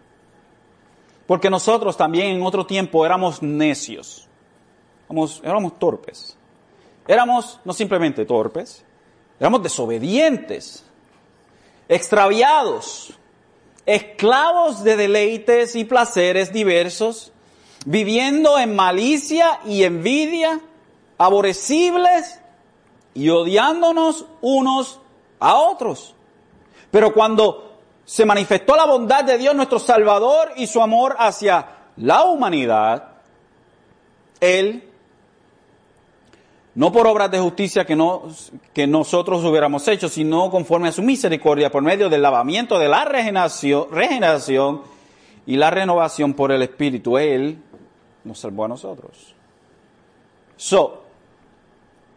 Porque 1.26 1.48
nosotros 1.50 1.96
también 1.96 2.36
en 2.36 2.42
otro 2.42 2.66
tiempo 2.66 3.04
éramos 3.06 3.42
necios, 3.42 4.28
éramos, 5.42 5.78
torpes. 5.78 6.36
Éramos 7.06 7.60
no 7.64 7.72
simplemente 7.72 8.24
torpes, 8.24 8.84
éramos 9.38 9.62
desobedientes, 9.62 10.84
extraviados, 11.88 13.14
esclavos 13.86 14.82
de 14.82 14.96
deleites 14.96 15.76
y 15.76 15.84
placeres 15.84 16.52
diversos, 16.52 17.32
viviendo 17.86 18.58
en 18.58 18.74
malicia 18.74 19.60
y 19.66 19.84
envidia, 19.84 20.60
aborrecibles 21.18 22.40
y 23.14 23.28
odiándonos 23.28 24.26
unos 24.40 25.00
a 25.38 25.54
otros. 25.54 26.14
Pero 26.90 27.12
cuando 27.12 27.73
se 28.04 28.24
manifestó 28.24 28.76
la 28.76 28.86
bondad 28.86 29.24
de 29.24 29.38
Dios 29.38 29.54
nuestro 29.54 29.78
Salvador 29.78 30.52
y 30.56 30.66
su 30.66 30.82
amor 30.82 31.16
hacia 31.18 31.66
la 31.96 32.24
humanidad, 32.24 33.08
Él, 34.40 34.90
no 36.74 36.92
por 36.92 37.06
obras 37.06 37.30
de 37.30 37.38
justicia 37.38 37.84
que, 37.84 37.96
no, 37.96 38.24
que 38.72 38.86
nosotros 38.86 39.44
hubiéramos 39.44 39.86
hecho, 39.88 40.08
sino 40.08 40.50
conforme 40.50 40.88
a 40.88 40.92
su 40.92 41.02
misericordia, 41.02 41.70
por 41.70 41.82
medio 41.82 42.08
del 42.08 42.22
lavamiento 42.22 42.78
de 42.78 42.88
la 42.88 43.04
regeneración, 43.04 43.86
regeneración 43.90 44.82
y 45.46 45.56
la 45.56 45.70
renovación 45.70 46.34
por 46.34 46.52
el 46.52 46.62
Espíritu, 46.62 47.16
Él 47.16 47.58
nos 48.24 48.38
salvó 48.38 48.64
a 48.64 48.68
nosotros. 48.68 49.34
So, 50.56 51.04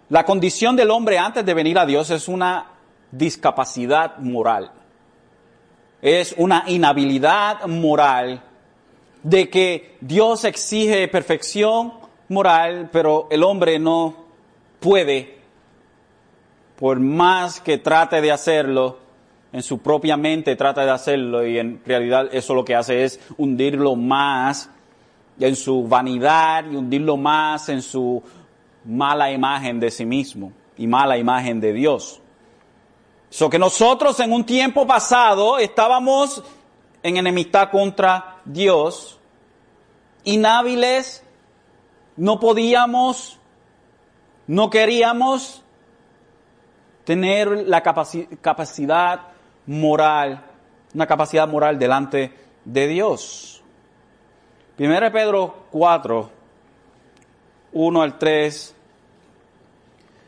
la 0.10 0.25
condición 0.25 0.75
del 0.75 0.89
hombre 0.89 1.17
antes 1.17 1.46
de 1.46 1.53
venir 1.53 1.77
a 1.77 1.86
Dios 1.86 2.10
es 2.10 2.27
una 2.27 2.72
discapacidad 3.12 4.17
moral. 4.17 4.72
Es 6.08 6.34
una 6.38 6.64
inhabilidad 6.68 7.66
moral 7.66 8.42
de 9.24 9.50
que 9.50 9.98
Dios 10.00 10.46
exige 10.46 11.06
perfección 11.10 11.92
moral, 12.30 12.88
pero 12.94 13.28
el 13.30 13.44
hombre 13.44 13.78
no 13.78 14.16
puede, 14.80 15.38
por 16.80 17.02
más 17.02 17.60
que 17.60 17.78
trate 17.78 18.22
de 18.22 18.32
hacerlo, 18.32 19.00
en 19.52 19.62
su 19.62 19.80
propia 19.80 20.16
mente 20.16 20.56
trata 20.56 20.86
de 20.86 20.92
hacerlo 20.92 21.46
y 21.46 21.60
en 21.60 21.82
realidad 21.86 22.30
eso 22.32 22.54
lo 22.54 22.64
que 22.64 22.76
hace 22.76 23.04
es 23.04 23.20
hundirlo 23.38 23.98
más 23.98 24.70
en 25.42 25.58
su 25.58 25.90
vanidad 25.90 26.72
y 26.72 26.78
hundirlo 26.78 27.18
más 27.18 27.68
en 27.68 27.82
su 27.82 28.24
mala 28.86 29.30
imagen 29.30 29.82
de 29.82 29.92
sí 29.92 30.06
mismo 30.06 30.54
y 30.78 30.88
mala 30.88 31.18
imagen 31.18 31.60
de 31.60 31.74
Dios. 31.74 32.22
So 33.30 33.50
que 33.50 33.60
nosotros 33.60 34.20
en 34.20 34.32
un 34.32 34.46
tiempo 34.46 34.88
pasado 34.88 35.60
estábamos 35.60 36.44
en 37.04 37.18
enemistad 37.18 37.70
contra 37.70 38.42
Dios, 38.46 39.20
inhábiles, 40.24 41.24
no 42.16 42.40
podíamos, 42.40 43.40
no 44.48 44.70
queríamos 44.70 45.64
tener 47.04 47.68
la 47.68 47.84
capacidad 47.84 49.22
moral, 49.66 50.44
una 50.94 51.08
capacidad 51.08 51.48
moral 51.48 51.78
delante 51.80 52.34
de 52.66 52.88
Dios. 52.88 53.63
1 54.80 55.12
Pedro 55.12 55.68
4, 55.72 56.30
1 57.74 58.02
al 58.02 58.18
3, 58.18 58.76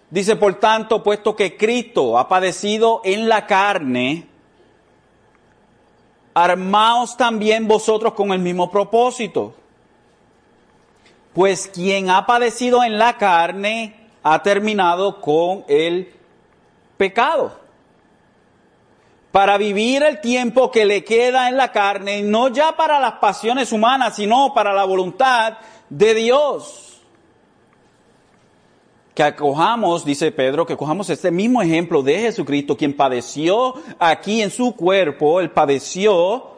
dice, 0.10 0.36
por 0.36 0.56
tanto, 0.56 1.04
puesto 1.04 1.36
que 1.36 1.58
Cristo 1.58 2.17
ha 2.17 2.28
padecido 2.28 3.02
en 3.04 3.30
la 3.30 3.45
carne, 3.45 4.28
armaos 6.34 7.17
también 7.17 7.67
vosotros 7.67 8.13
con 8.13 8.32
el 8.32 8.39
mismo 8.39 8.69
propósito. 8.72 9.54
Pues 11.34 11.67
quien 11.67 12.10
ha 12.10 12.26
padecido 12.26 12.84
en 12.84 12.98
la 12.98 13.17
carne 13.17 14.08
ha 14.24 14.41
terminado 14.41 15.22
con 15.22 15.63
el 15.67 16.13
pecado 16.98 17.60
para 19.32 19.58
vivir 19.58 20.04
el 20.04 20.22
tiempo 20.22 20.72
que 20.72 20.86
le 20.86 21.04
queda 21.04 21.50
en 21.50 21.58
la 21.58 21.72
carne, 21.72 22.24
no 22.24 22.48
ya 22.48 22.76
para 22.76 23.00
las 23.00 23.13
pasiones 23.13 23.72
humanas, 23.72 24.15
sino 24.15 24.54
para 24.54 24.74
la 24.74 24.86
voluntad 24.86 25.58
de 25.89 26.13
Dios. 26.15 26.88
Que 29.20 29.24
acojamos, 29.24 30.06
dice 30.06 30.32
Pedro, 30.32 30.66
que 30.66 30.72
acojamos 30.72 31.10
este 31.10 31.30
mismo 31.30 31.62
ejemplo 31.62 32.02
de 32.02 32.20
Jesucristo, 32.20 32.78
quien 32.78 32.96
padeció 32.96 33.74
aquí 34.00 34.42
en 34.42 34.50
su 34.50 34.74
cuerpo, 34.74 35.42
él 35.42 35.52
padeció. 35.52 36.52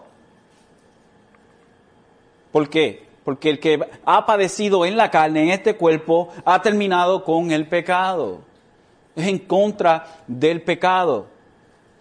¿Por 2.52 2.70
qué? 2.70 3.08
Porque 3.24 3.50
el 3.50 3.60
que 3.60 3.80
ha 4.06 4.28
padecido 4.28 4.86
en 4.86 4.96
la 4.96 5.10
carne, 5.10 5.42
en 5.42 5.50
este 5.50 5.76
cuerpo, 5.76 6.30
ha 6.46 6.62
terminado 6.62 7.24
con 7.24 7.50
el 7.50 7.68
pecado. 7.68 8.42
Es 9.16 9.26
en 9.26 9.40
contra 9.40 10.22
del 10.28 10.62
pecado. 10.62 11.30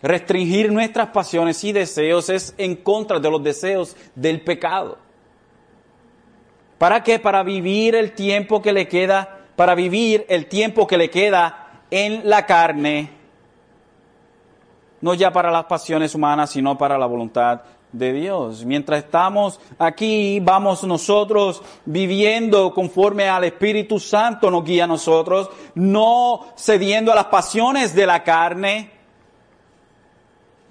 Restringir 0.02 0.70
nuestras 0.70 1.08
pasiones 1.08 1.64
y 1.64 1.72
deseos 1.72 2.28
es 2.28 2.54
en 2.58 2.76
contra 2.76 3.18
de 3.18 3.30
los 3.30 3.42
deseos 3.42 3.96
del 4.14 4.42
pecado. 4.42 4.98
¿Para 6.76 7.02
qué? 7.02 7.18
Para 7.18 7.42
vivir 7.42 7.94
el 7.94 8.12
tiempo 8.12 8.60
que 8.60 8.74
le 8.74 8.88
queda, 8.88 9.39
para 9.60 9.74
vivir 9.74 10.24
el 10.30 10.46
tiempo 10.46 10.86
que 10.86 10.96
le 10.96 11.10
queda 11.10 11.82
en 11.90 12.26
la 12.26 12.46
carne, 12.46 13.10
no 15.02 15.12
ya 15.12 15.30
para 15.30 15.50
las 15.50 15.66
pasiones 15.66 16.14
humanas, 16.14 16.48
sino 16.48 16.78
para 16.78 16.96
la 16.96 17.04
voluntad 17.04 17.60
de 17.92 18.10
Dios. 18.14 18.64
Mientras 18.64 19.04
estamos 19.04 19.60
aquí, 19.78 20.40
vamos 20.40 20.82
nosotros 20.84 21.62
viviendo 21.84 22.72
conforme 22.72 23.28
al 23.28 23.44
Espíritu 23.44 24.00
Santo 24.00 24.50
nos 24.50 24.64
guía 24.64 24.84
a 24.84 24.86
nosotros, 24.86 25.50
no 25.74 26.46
cediendo 26.56 27.12
a 27.12 27.16
las 27.16 27.26
pasiones 27.26 27.94
de 27.94 28.06
la 28.06 28.24
carne, 28.24 28.90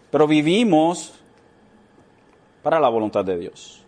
pero 0.10 0.26
vivimos 0.26 1.14
para 2.64 2.80
la 2.80 2.90
voluntad 2.90 3.24
de 3.24 3.38
Dios. 3.38 3.84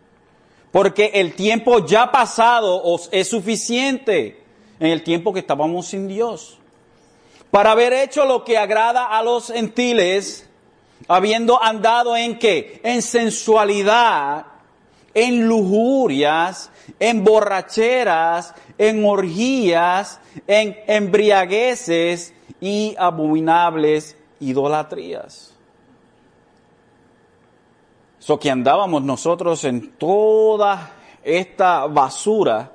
Porque 0.72 1.10
el 1.16 1.34
tiempo 1.34 1.88
ya 1.88 2.12
pasado 2.12 2.84
os 2.84 3.10
es 3.12 3.28
suficiente 3.28 4.41
en 4.82 4.88
el 4.88 5.04
tiempo 5.04 5.32
que 5.32 5.40
estábamos 5.40 5.86
sin 5.86 6.08
Dios. 6.08 6.58
Para 7.52 7.72
haber 7.72 7.94
hecho 7.94 8.26
lo 8.26 8.44
que 8.44 8.58
agrada 8.58 9.06
a 9.06 9.22
los 9.22 9.48
gentiles, 9.48 10.50
habiendo 11.08 11.62
andado 11.62 12.18
en 12.18 12.40
qué? 12.40 12.82
En 12.84 13.04
sensualidad, 13.04 14.48
en 15.14 15.48
lujurias, 15.48 16.72
en 17.00 17.24
borracheras, 17.24 18.56
en 18.80 19.06
orgías, 19.06 20.20
en 20.48 20.76
embriagueces 20.88 22.34
y 22.60 22.96
abominables 22.98 24.18
idolatrías. 24.40 25.54
So 28.18 28.40
que 28.40 28.50
andábamos 28.50 29.04
nosotros 29.04 29.64
en 29.64 29.92
toda 29.92 30.92
esta 31.24 31.86
basura, 31.86 32.72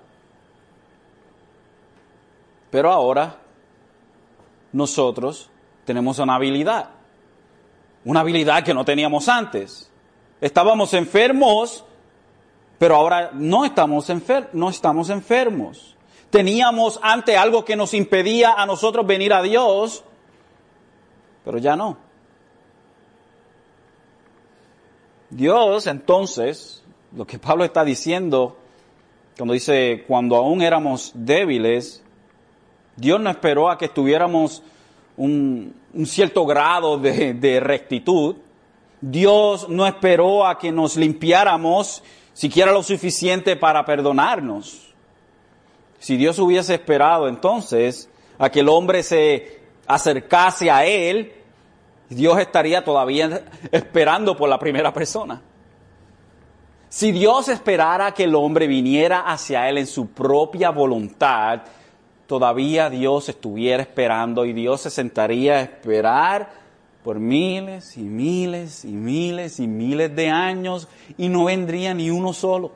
pero 2.71 2.91
ahora 2.91 3.39
nosotros 4.73 5.51
tenemos 5.85 6.19
una 6.19 6.35
habilidad, 6.35 6.91
una 8.05 8.21
habilidad 8.21 8.63
que 8.65 8.75
no 8.75 8.85
teníamos 8.85 9.29
antes. 9.29 9.91
Estábamos 10.41 10.93
enfermos, 10.95 11.85
pero 12.79 12.97
ahora 12.97 13.31
no 13.33 13.65
estamos, 13.65 14.11
enfer 14.11 14.51
no 14.53 14.69
estamos 14.69 15.11
enfermos. 15.11 15.97
Teníamos 16.31 16.99
antes 17.03 17.37
algo 17.37 17.65
que 17.65 17.77
nos 17.77 17.95
impedía 17.95 18.53
a 18.53 18.67
nosotros 18.67 19.07
venir 19.07 19.33
a 19.33 19.43
Dios, 19.43 20.05
pero 21.45 21.59
ya 21.59 21.77
no. 21.77 21.97
Dios 25.31 25.87
entonces, 25.87 26.83
lo 27.15 27.27
que 27.27 27.39
Pablo 27.39 27.65
está 27.65 27.85
diciendo, 27.85 28.57
cuando 29.37 29.55
dice, 29.55 30.05
cuando 30.07 30.37
aún 30.37 30.63
éramos 30.63 31.13
débiles, 31.15 32.03
Dios 32.97 33.21
no 33.21 33.31
esperó 33.31 33.71
a 33.71 33.79
que 33.79 33.89
tuviéramos 33.89 34.63
un, 35.17 35.75
cierto 36.05 36.47
grado 36.47 36.99
de, 36.99 37.35
de 37.35 37.61
rectitud. 37.61 38.37
Dios 39.01 39.69
no 39.69 39.87
esperó 39.87 40.47
a 40.47 40.59
que 40.59 40.73
nos 40.73 40.97
limpiáramos 40.97 42.03
siquiera 42.33 42.73
lo 42.73 42.83
suficiente 42.83 43.57
para 43.57 43.85
perdonarnos. 43.85 44.95
Si 45.99 46.17
Dios 46.17 46.39
hubiese 46.39 46.75
esperado 46.75 47.29
entonces 47.29 48.09
a 48.39 48.51
que 48.51 48.61
el 48.61 48.69
hombre 48.69 49.03
se 49.03 49.61
acercase 49.87 50.71
a 50.71 50.85
Él 50.85 51.33
Dios 52.09 52.39
estaría 52.39 52.85
todavía 52.85 53.45
esperando 53.73 54.37
por 54.37 54.49
la 54.49 54.59
primera 54.59 54.93
persona. 54.93 55.43
Si 56.89 57.11
Dios 57.13 57.49
esperara 57.49 58.13
que 58.13 58.25
el 58.25 58.35
hombre 58.35 58.67
viniera 58.67 59.21
hacia 59.21 59.69
Él 59.69 59.79
en 59.79 59.87
su 59.87 60.09
propia 60.09 60.71
voluntad, 60.71 61.63
todavía 62.27 62.91
Dios 62.91 63.29
estuviera 63.29 63.83
esperando 63.83 64.45
y 64.45 64.53
Dios 64.53 64.81
se 64.83 64.91
sentaría 64.91 65.55
a 65.55 65.61
esperar 65.63 66.51
por 67.05 67.21
miles 67.21 67.97
y 67.97 68.03
miles 68.03 68.85
y 68.85 68.89
miles 68.89 69.61
y 69.61 69.67
miles 69.67 70.15
de 70.17 70.29
años 70.29 70.89
y 71.17 71.29
no 71.29 71.45
vendría 71.45 71.95
ni 71.95 72.11
uno 72.11 72.33
solo. 72.33 72.73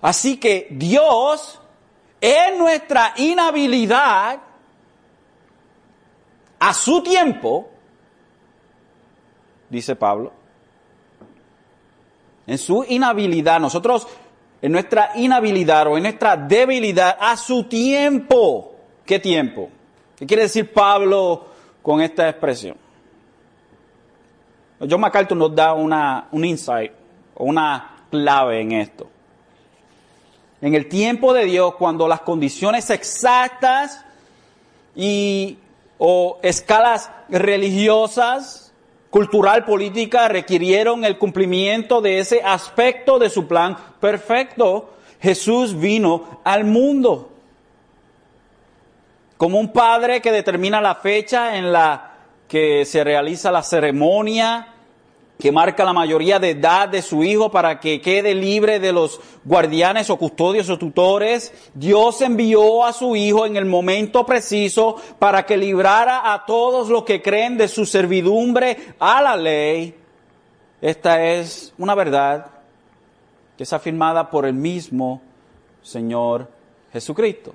Así 0.00 0.38
que 0.38 0.68
Dios, 0.70 1.60
en 2.20 2.58
nuestra 2.58 3.12
inhabilidad, 3.16 4.40
a 6.58 6.74
su 6.74 7.02
tiempo, 7.02 7.68
dice 9.68 9.96
Pablo, 9.96 10.32
en 12.46 12.58
su 12.58 12.84
inhabilidad, 12.88 13.60
nosotros 13.60 14.08
en 14.62 14.72
nuestra 14.72 15.12
inhabilidad 15.14 15.86
o 15.86 15.96
en 15.96 16.04
nuestra 16.04 16.36
debilidad, 16.36 17.16
a 17.18 17.36
su 17.36 17.64
tiempo. 17.64 18.74
¿Qué 19.04 19.18
tiempo? 19.18 19.70
¿Qué 20.16 20.26
quiere 20.26 20.44
decir 20.44 20.72
Pablo 20.72 21.46
con 21.82 22.00
esta 22.00 22.28
expresión? 22.28 22.76
John 24.88 25.00
MacArthur 25.00 25.36
nos 25.36 25.54
da 25.54 25.74
una, 25.74 26.28
un 26.30 26.44
insight 26.44 26.92
o 27.34 27.44
una 27.44 28.04
clave 28.10 28.60
en 28.60 28.72
esto. 28.72 29.08
En 30.62 30.74
el 30.74 30.88
tiempo 30.88 31.32
de 31.32 31.44
Dios, 31.44 31.74
cuando 31.76 32.06
las 32.06 32.20
condiciones 32.20 32.90
exactas 32.90 34.04
y 34.94 35.58
o 35.98 36.38
escalas 36.42 37.10
religiosas, 37.28 38.69
cultural, 39.10 39.64
política, 39.64 40.28
requirieron 40.28 41.04
el 41.04 41.18
cumplimiento 41.18 42.00
de 42.00 42.20
ese 42.20 42.42
aspecto 42.42 43.18
de 43.18 43.28
su 43.28 43.46
plan 43.46 43.76
perfecto, 44.00 44.94
Jesús 45.20 45.78
vino 45.78 46.40
al 46.44 46.64
mundo. 46.64 47.30
Como 49.36 49.58
un 49.58 49.72
padre 49.72 50.20
que 50.20 50.32
determina 50.32 50.80
la 50.80 50.94
fecha 50.94 51.56
en 51.56 51.72
la 51.72 52.14
que 52.46 52.84
se 52.84 53.04
realiza 53.04 53.50
la 53.50 53.62
ceremonia 53.62 54.74
que 55.40 55.50
marca 55.50 55.84
la 55.84 55.92
mayoría 55.92 56.38
de 56.38 56.50
edad 56.50 56.88
de 56.88 57.02
su 57.02 57.24
hijo 57.24 57.50
para 57.50 57.80
que 57.80 58.00
quede 58.00 58.34
libre 58.34 58.78
de 58.78 58.92
los 58.92 59.20
guardianes 59.44 60.10
o 60.10 60.16
custodios 60.16 60.70
o 60.70 60.78
tutores. 60.78 61.52
Dios 61.74 62.20
envió 62.20 62.84
a 62.84 62.92
su 62.92 63.16
hijo 63.16 63.46
en 63.46 63.56
el 63.56 63.64
momento 63.64 64.24
preciso 64.24 64.96
para 65.18 65.44
que 65.44 65.56
librara 65.56 66.32
a 66.32 66.46
todos 66.46 66.88
los 66.88 67.04
que 67.04 67.20
creen 67.20 67.56
de 67.56 67.66
su 67.66 67.84
servidumbre 67.86 68.94
a 69.00 69.20
la 69.20 69.36
ley. 69.36 69.96
Esta 70.80 71.24
es 71.24 71.74
una 71.78 71.94
verdad 71.94 72.46
que 73.56 73.64
es 73.64 73.72
afirmada 73.72 74.30
por 74.30 74.46
el 74.46 74.54
mismo 74.54 75.20
Señor 75.82 76.48
Jesucristo. 76.92 77.52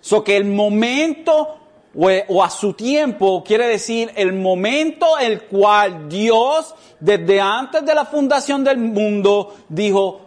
So 0.00 0.22
que 0.22 0.36
el 0.36 0.44
momento 0.44 1.61
o 1.94 2.42
a 2.42 2.50
su 2.50 2.72
tiempo 2.72 3.44
quiere 3.44 3.66
decir 3.66 4.10
el 4.16 4.32
momento 4.32 5.18
el 5.18 5.42
cual 5.42 6.08
Dios 6.08 6.74
desde 6.98 7.40
antes 7.40 7.84
de 7.84 7.94
la 7.94 8.06
fundación 8.06 8.64
del 8.64 8.78
mundo 8.78 9.54
dijo, 9.68 10.22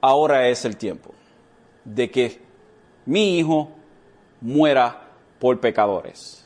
ahora 0.00 0.48
es 0.48 0.64
el 0.64 0.76
tiempo 0.76 1.14
de 1.84 2.10
que 2.10 2.40
mi 3.04 3.38
hijo 3.38 3.70
muera 4.40 5.08
por 5.38 5.60
pecadores. 5.60 6.44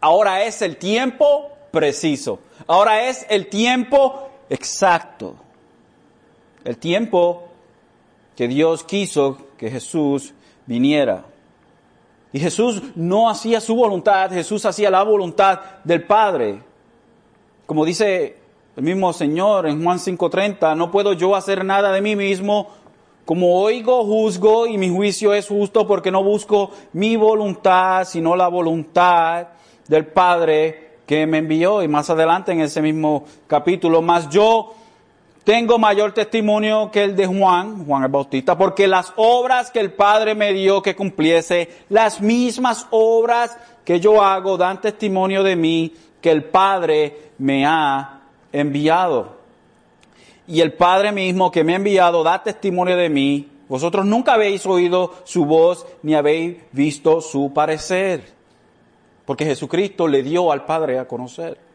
Ahora 0.00 0.44
es 0.44 0.60
el 0.62 0.76
tiempo 0.76 1.50
preciso. 1.70 2.40
Ahora 2.66 3.08
es 3.08 3.24
el 3.30 3.48
tiempo 3.48 4.28
exacto. 4.50 5.36
El 6.64 6.76
tiempo 6.76 7.48
que 8.36 8.48
Dios 8.48 8.84
quiso 8.84 9.38
que 9.56 9.70
Jesús 9.70 10.34
viniera. 10.66 11.24
Y 12.32 12.40
Jesús 12.40 12.82
no 12.94 13.28
hacía 13.28 13.60
su 13.60 13.74
voluntad, 13.74 14.30
Jesús 14.30 14.64
hacía 14.64 14.90
la 14.90 15.02
voluntad 15.02 15.60
del 15.84 16.04
Padre. 16.04 16.62
Como 17.66 17.84
dice 17.84 18.36
el 18.76 18.82
mismo 18.82 19.12
Señor 19.12 19.66
en 19.66 19.82
Juan 19.82 19.98
5:30, 19.98 20.74
no 20.74 20.90
puedo 20.90 21.12
yo 21.12 21.36
hacer 21.36 21.64
nada 21.64 21.92
de 21.92 22.00
mí 22.00 22.16
mismo, 22.16 22.68
como 23.24 23.60
oigo, 23.60 24.04
juzgo 24.04 24.66
y 24.66 24.78
mi 24.78 24.88
juicio 24.88 25.32
es 25.34 25.46
justo 25.46 25.86
porque 25.86 26.10
no 26.10 26.24
busco 26.24 26.70
mi 26.92 27.16
voluntad, 27.16 28.04
sino 28.04 28.34
la 28.34 28.48
voluntad 28.48 29.48
del 29.86 30.06
Padre 30.06 30.98
que 31.06 31.26
me 31.26 31.38
envió. 31.38 31.82
Y 31.82 31.88
más 31.88 32.10
adelante 32.10 32.52
en 32.52 32.60
ese 32.60 32.82
mismo 32.82 33.24
capítulo, 33.46 34.02
más 34.02 34.28
yo 34.28 34.74
tengo 35.44 35.78
mayor 35.78 36.12
testimonio 36.12 36.90
que 36.92 37.02
el 37.02 37.16
de 37.16 37.26
Juan, 37.26 37.84
Juan 37.84 38.04
el 38.04 38.10
Bautista, 38.10 38.56
porque 38.56 38.86
las 38.86 39.12
obras 39.16 39.70
que 39.70 39.80
el 39.80 39.92
Padre 39.92 40.34
me 40.34 40.52
dio 40.52 40.82
que 40.82 40.94
cumpliese, 40.94 41.68
las 41.88 42.20
mismas 42.20 42.86
obras 42.90 43.58
que 43.84 43.98
yo 43.98 44.22
hago 44.22 44.56
dan 44.56 44.80
testimonio 44.80 45.42
de 45.42 45.56
mí 45.56 45.94
que 46.20 46.30
el 46.30 46.44
Padre 46.44 47.32
me 47.38 47.66
ha 47.66 48.20
enviado. 48.52 49.36
Y 50.46 50.60
el 50.60 50.72
Padre 50.74 51.10
mismo 51.10 51.50
que 51.50 51.64
me 51.64 51.72
ha 51.72 51.76
enviado 51.76 52.22
da 52.22 52.42
testimonio 52.42 52.96
de 52.96 53.08
mí. 53.08 53.48
Vosotros 53.68 54.06
nunca 54.06 54.34
habéis 54.34 54.64
oído 54.66 55.12
su 55.24 55.44
voz 55.44 55.86
ni 56.02 56.14
habéis 56.14 56.58
visto 56.72 57.20
su 57.20 57.52
parecer. 57.52 58.22
Porque 59.24 59.44
Jesucristo 59.44 60.06
le 60.06 60.22
dio 60.22 60.52
al 60.52 60.64
Padre 60.64 60.98
a 60.98 61.08
conocer. 61.08 61.71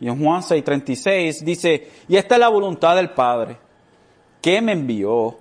Y 0.00 0.08
en 0.08 0.22
Juan 0.22 0.42
6:36 0.42 1.40
dice, 1.42 1.90
y 2.08 2.16
esta 2.16 2.34
es 2.34 2.40
la 2.40 2.48
voluntad 2.48 2.96
del 2.96 3.10
Padre, 3.10 3.56
que 4.40 4.60
me 4.60 4.72
envió, 4.72 5.38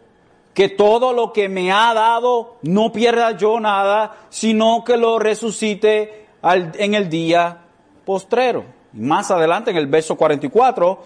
que 0.53 0.69
todo 0.69 1.11
lo 1.11 1.33
que 1.33 1.49
me 1.49 1.71
ha 1.71 1.93
dado 1.93 2.55
no 2.61 2.91
pierda 2.91 3.37
yo 3.37 3.59
nada, 3.59 4.15
sino 4.29 4.83
que 4.85 4.95
lo 4.95 5.19
resucite 5.19 6.27
en 6.41 6.93
el 6.93 7.09
día 7.09 7.57
postrero. 8.05 8.63
Y 8.93 8.99
más 8.99 9.29
adelante 9.31 9.71
en 9.71 9.77
el 9.77 9.87
verso 9.87 10.15
44 10.15 11.03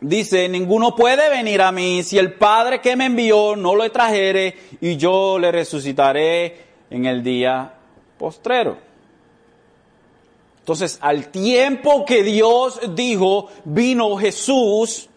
dice, 0.00 0.48
ninguno 0.48 0.96
puede 0.96 1.30
venir 1.30 1.62
a 1.62 1.70
mí 1.70 2.02
si 2.02 2.18
el 2.18 2.32
Padre 2.32 2.80
que 2.80 2.96
me 2.96 3.06
envió 3.06 3.54
no 3.54 3.76
lo 3.76 3.90
trajere 3.92 4.56
y 4.80 4.96
yo 4.96 5.38
le 5.38 5.52
resucitaré 5.52 6.56
en 6.90 7.06
el 7.06 7.22
día 7.22 7.74
postrero. 8.18 8.91
Entonces, 10.62 10.96
al 11.00 11.26
tiempo 11.26 12.04
que 12.04 12.22
Dios 12.22 12.78
dijo, 12.94 13.48
vino 13.64 14.16
Jesús, 14.16 15.08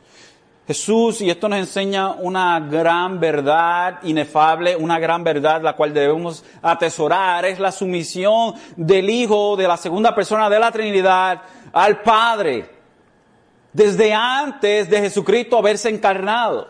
Jesús, 0.66 1.22
y 1.22 1.30
esto 1.30 1.48
nos 1.48 1.60
enseña 1.60 2.14
una 2.14 2.60
gran 2.60 3.20
verdad 3.20 4.00
inefable, 4.02 4.76
una 4.76 4.98
gran 4.98 5.24
verdad 5.24 5.62
la 5.62 5.76
cual 5.76 5.94
debemos 5.94 6.44
atesorar, 6.64 7.46
es 7.46 7.60
la 7.60 7.72
sumisión 7.72 8.56
del 8.76 9.08
Hijo, 9.08 9.56
de 9.56 9.68
la 9.68 9.78
segunda 9.78 10.16
persona 10.16 10.50
de 10.50 10.58
la 10.58 10.72
Trinidad, 10.72 11.44
al 11.72 12.02
Padre, 12.02 12.68
desde 13.72 14.12
antes 14.12 14.90
de 14.90 15.00
Jesucristo 15.00 15.60
haberse 15.60 15.90
encarnado. 15.90 16.70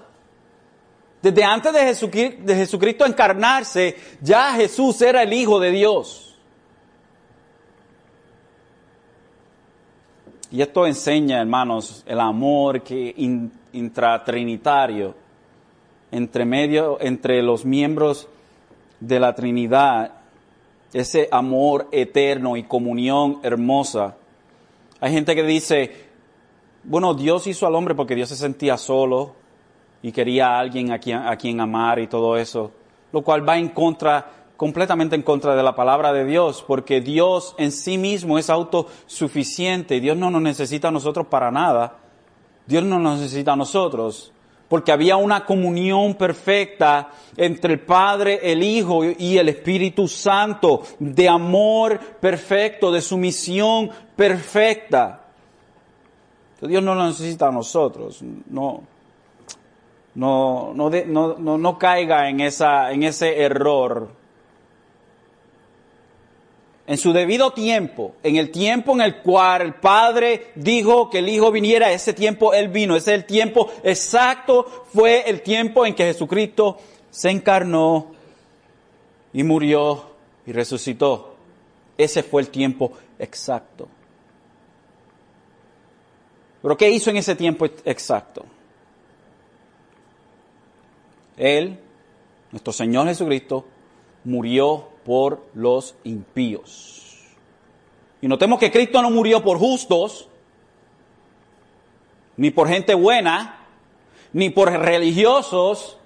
Desde 1.22 1.44
antes 1.46 1.72
de, 1.74 2.56
Jesucristo 2.56 3.06
encarnarse, 3.06 3.98
ya 4.20 4.52
Jesús 4.54 5.02
era 5.02 5.24
el 5.24 5.32
Hijo 5.32 5.62
de 5.62 5.72
Dios. 5.72 6.25
Y 10.52 10.62
esto 10.62 10.86
enseña, 10.86 11.42
hermanos, 11.42 12.04
el 12.06 12.20
amor 12.20 12.82
que 12.82 13.14
intratrinitario 13.74 15.16
entre 16.12 16.46
medio, 16.46 16.98
entre 17.02 17.42
los 17.42 17.66
miembros 17.66 18.28
de 19.00 19.20
la 19.20 19.36
Trinidad, 19.36 20.14
ese 20.94 21.28
amor 21.32 21.90
eterno 21.92 22.56
y 22.56 22.64
comunión 22.64 23.40
hermosa. 23.44 24.16
Hay 25.02 25.12
gente 25.12 25.36
que 25.36 25.44
dice, 25.44 26.06
bueno, 26.84 27.14
Dios 27.14 27.48
hizo 27.48 27.68
al 27.68 27.76
hombre 27.76 27.96
porque 27.96 28.16
Dios 28.16 28.30
se 28.30 28.38
sentía 28.38 28.78
solo 28.78 29.34
y 30.02 30.12
quería 30.12 30.50
a 30.50 30.60
alguien 30.60 30.92
a 30.92 31.00
quien, 31.00 31.18
a 31.18 31.36
quien 31.36 31.60
amar 31.60 32.00
y 32.00 32.08
todo 32.08 32.38
eso, 32.38 32.72
lo 33.12 33.22
cual 33.24 33.48
va 33.48 33.58
en 33.58 33.70
contra 33.70 34.32
completamente 34.58 35.16
en 35.16 35.22
contra 35.22 35.56
de 35.56 35.64
la 35.64 35.76
palabra 35.76 36.14
de 36.14 36.26
Dios, 36.26 36.64
porque 36.66 37.02
Dios 37.02 37.56
en 37.58 37.72
sí 37.72 37.98
mismo 37.98 38.38
es 38.38 38.50
autosuficiente. 38.50 40.00
Dios 40.00 40.18
no 40.18 40.32
nos 40.32 40.42
necesita 40.42 40.88
a 40.88 40.92
nosotros 40.92 41.28
para 41.28 41.52
nada. 41.52 41.98
Dios 42.66 42.84
no 42.84 43.00
nos 43.00 43.20
necesita 43.20 43.54
a 43.54 43.56
nosotros, 43.56 44.32
porque 44.68 44.92
había 44.92 45.18
una 45.18 45.46
comunión 45.46 46.16
perfecta 46.16 47.10
entre 47.38 47.74
el 47.74 47.80
Padre, 47.82 48.40
el 48.52 48.64
Hijo 48.64 49.04
y 49.04 49.38
el 49.38 49.50
Espíritu 49.50 50.08
Santo, 50.08 50.82
de 51.00 51.30
amor 51.30 52.00
perfecto, 52.20 52.92
de 52.92 53.02
sumisión 53.02 53.92
perfecta. 54.16 55.22
Dios 56.62 56.82
no 56.82 56.96
nos 56.96 57.20
necesita 57.20 57.50
a 57.50 57.52
nosotros. 57.52 58.24
No, 58.50 58.82
no, 60.16 60.74
no, 60.74 60.90
no, 61.38 61.58
no, 61.58 61.78
caiga 61.78 62.30
en, 62.30 62.40
esa, 62.40 62.92
en 62.92 63.04
ese 63.04 63.42
error 63.42 64.25
en 66.88 66.98
su 66.98 67.14
debido 67.14 67.52
tiempo, 67.52 68.16
en 68.22 68.36
el 68.36 68.52
tiempo 68.52 68.94
en 68.94 69.02
el 69.02 69.18
cual 69.18 69.62
el 69.62 69.74
Padre 69.76 70.52
dijo 70.56 71.10
que 71.10 71.20
el 71.20 71.30
Hijo 71.30 71.52
viniera, 71.52 71.92
ese 71.92 72.14
tiempo 72.14 72.54
Él 72.54 72.68
vino, 72.68 72.96
ese 72.96 73.14
es 73.14 73.20
el 73.20 73.26
tiempo 73.26 73.72
exacto, 73.84 74.86
fue 74.94 75.28
el 75.28 75.42
tiempo 75.42 75.86
en 75.86 75.96
que 75.96 76.06
Jesucristo 76.06 76.78
se 77.10 77.32
encarnó 77.32 78.12
y 79.34 79.44
murió 79.44 80.12
y 80.46 80.52
resucitó. 80.52 81.36
Ese 81.98 82.22
fue 82.24 82.42
el 82.42 82.50
tiempo 82.50 82.92
exacto. 83.18 83.88
Pero 86.62 86.78
¿qué 86.78 86.90
hizo 86.90 87.10
en 87.10 87.18
ese 87.18 87.36
tiempo 87.36 87.66
exacto? 87.66 88.46
Él, 91.38 91.80
nuestro 92.52 92.74
Señor 92.74 93.08
Jesucristo, 93.08 93.66
murió 94.24 94.95
por 95.06 95.46
los 95.54 95.96
impíos. 96.04 97.24
Y 98.22 98.28
notemos 98.28 98.60
que 98.60 98.72
Cristo 98.72 99.02
no 99.02 99.12
murió 99.12 99.44
por 99.44 99.60
justos, 99.60 100.28
ni 102.38 102.52
por 102.52 102.68
gente 102.68 102.96
buena, 102.96 103.68
ni 104.34 104.50
por 104.50 104.72
religiosos 104.72 105.98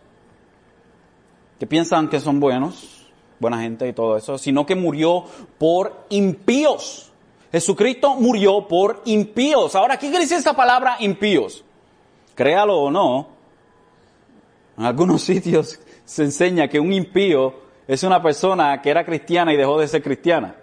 que 1.57 1.65
piensan 1.65 2.09
que 2.09 2.19
son 2.19 2.39
buenos, 2.39 3.07
buena 3.39 3.61
gente 3.61 3.87
y 3.87 3.93
todo 3.93 4.17
eso, 4.17 4.37
sino 4.37 4.65
que 4.65 4.75
murió 4.75 5.23
por 5.57 6.05
impíos. 6.09 7.11
Jesucristo 7.51 8.15
murió 8.15 8.67
por 8.67 9.01
impíos. 9.05 9.75
Ahora, 9.75 9.97
¿qué 9.97 10.09
quiere 10.09 10.25
decir 10.25 10.37
esa 10.37 10.55
palabra 10.55 10.97
impíos? 10.99 11.63
Créalo 12.35 12.77
o 12.77 12.91
no, 12.91 13.27
en 14.77 14.85
algunos 14.85 15.21
sitios 15.23 15.79
se 16.05 16.23
enseña 16.23 16.67
que 16.67 16.79
un 16.79 16.93
impío 16.93 17.68
es 17.89 18.03
una 18.03 18.21
persona 18.21 18.79
que 18.83 18.91
era 18.91 19.03
cristiana 19.03 19.51
y 19.51 19.57
dejó 19.57 19.79
de 19.79 19.87
ser 19.87 20.03
cristiana. 20.03 20.53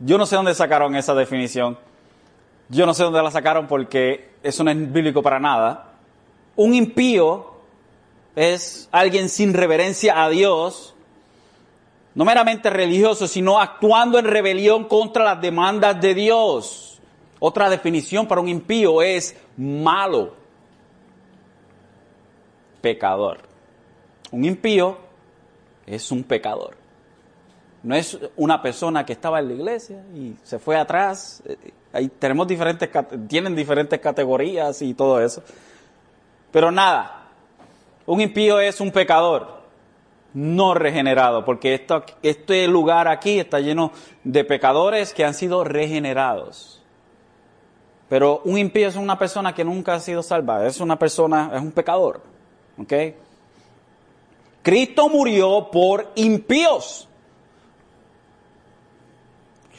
Yo 0.00 0.18
no 0.18 0.26
sé 0.26 0.34
dónde 0.34 0.52
sacaron 0.52 0.96
esa 0.96 1.14
definición. 1.14 1.78
Yo 2.68 2.84
no 2.86 2.92
sé 2.92 3.04
dónde 3.04 3.22
la 3.22 3.30
sacaron 3.30 3.68
porque 3.68 4.32
eso 4.42 4.64
no 4.64 4.72
es 4.72 4.92
bíblico 4.92 5.22
para 5.22 5.38
nada. 5.38 5.92
Un 6.56 6.74
impío 6.74 7.52
es 8.34 8.88
alguien 8.90 9.28
sin 9.28 9.54
reverencia 9.54 10.24
a 10.24 10.28
Dios, 10.28 10.96
no 12.16 12.24
meramente 12.24 12.68
religioso, 12.68 13.28
sino 13.28 13.60
actuando 13.60 14.18
en 14.18 14.24
rebelión 14.24 14.86
contra 14.86 15.22
las 15.22 15.40
demandas 15.40 16.00
de 16.00 16.14
Dios. 16.14 17.00
Otra 17.38 17.70
definición 17.70 18.26
para 18.26 18.40
un 18.40 18.48
impío 18.48 19.02
es 19.02 19.36
malo, 19.56 20.34
pecador. 22.80 23.38
Un 24.32 24.44
impío 24.44 25.06
es 25.90 26.10
un 26.10 26.24
pecador. 26.24 26.76
No 27.82 27.94
es 27.94 28.18
una 28.36 28.60
persona 28.60 29.06
que 29.06 29.12
estaba 29.12 29.38
en 29.38 29.48
la 29.48 29.54
iglesia 29.54 30.04
y 30.14 30.34
se 30.42 30.58
fue 30.58 30.76
atrás. 30.76 31.42
Eh, 31.46 31.56
ahí 31.92 32.08
tenemos 32.08 32.46
diferentes, 32.46 32.88
tienen 33.28 33.54
diferentes 33.54 33.98
categorías 34.00 34.82
y 34.82 34.94
todo 34.94 35.20
eso. 35.20 35.42
Pero 36.50 36.70
nada, 36.70 37.28
un 38.06 38.20
impío 38.20 38.60
es 38.60 38.80
un 38.80 38.90
pecador 38.90 39.58
no 40.34 40.74
regenerado, 40.74 41.44
porque 41.44 41.74
esto, 41.74 42.04
este 42.22 42.68
lugar 42.68 43.08
aquí 43.08 43.40
está 43.40 43.60
lleno 43.60 43.92
de 44.24 44.44
pecadores 44.44 45.14
que 45.14 45.24
han 45.24 45.34
sido 45.34 45.64
regenerados. 45.64 46.82
Pero 48.08 48.40
un 48.44 48.58
impío 48.58 48.88
es 48.88 48.96
una 48.96 49.18
persona 49.18 49.54
que 49.54 49.64
nunca 49.64 49.94
ha 49.94 50.00
sido 50.00 50.22
salvada, 50.22 50.66
es 50.66 50.80
una 50.80 50.98
persona, 50.98 51.50
es 51.54 51.60
un 51.60 51.72
pecador. 51.72 52.22
¿Ok? 52.78 52.92
Cristo 54.68 55.08
murió 55.08 55.70
por 55.72 56.12
impíos, 56.16 57.08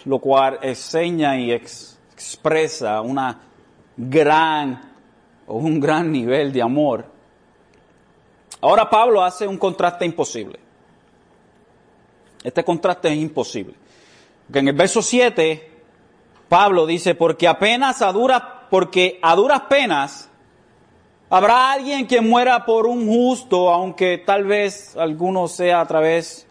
lo 0.06 0.18
cual 0.18 0.58
enseña 0.64 1.38
y 1.38 1.52
expresa 1.52 3.00
una 3.02 3.40
gran 3.96 4.96
o 5.46 5.58
un 5.58 5.80
gran 5.80 6.12
nivel 6.12 6.52
de 6.52 6.64
amor. 6.64 7.06
Ahora 8.62 8.90
Pablo 8.90 9.24
hace 9.24 9.46
un 9.46 9.60
contraste 9.60 10.06
imposible. 10.06 10.58
Este 12.44 12.64
contraste 12.64 13.10
es 13.10 13.18
imposible. 13.20 13.76
Porque 14.48 14.58
en 14.58 14.70
el 14.70 14.76
verso 14.76 15.04
7, 15.04 15.72
Pablo 16.48 16.88
dice, 16.88 17.14
porque 17.14 17.48
apenas 17.48 18.02
a 18.02 18.12
duras, 18.12 18.42
porque 18.72 19.20
a 19.22 19.36
duras 19.36 19.62
penas 19.70 20.32
Habrá 21.32 21.74
alguien 21.74 22.08
que 22.08 22.22
muera 22.22 22.66
por 22.66 22.88
un 22.88 23.08
justo, 23.08 23.70
aunque 23.70 24.18
tal 24.18 24.46
vez 24.46 24.98
alguno 24.98 25.48
sea 25.48 25.82
a 25.82 25.86
través, 25.86 26.48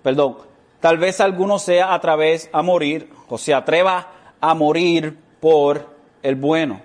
perdón, 0.00 0.36
tal 0.78 0.98
vez 0.98 1.20
alguno 1.20 1.58
sea 1.58 1.92
a 1.92 2.00
través 2.00 2.48
a 2.52 2.62
morir, 2.62 3.10
o 3.28 3.36
se 3.36 3.52
atreva 3.52 4.06
a 4.40 4.54
morir 4.54 5.18
por 5.40 5.88
el 6.22 6.36
bueno. 6.36 6.82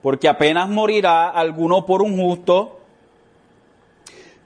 Porque 0.00 0.28
apenas 0.28 0.70
morirá 0.70 1.28
alguno 1.28 1.84
por 1.84 2.00
un 2.00 2.16
justo, 2.16 2.80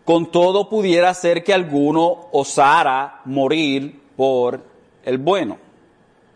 con 0.05 0.33
todo 0.33 0.69
pudiera 0.69 1.15
ser 1.15 1.45
que 1.45 1.55
alguno 1.55 2.27
osara 2.33 3.21
morir 3.25 4.03
por 4.17 4.65
el 5.05 5.19
bueno. 5.19 5.66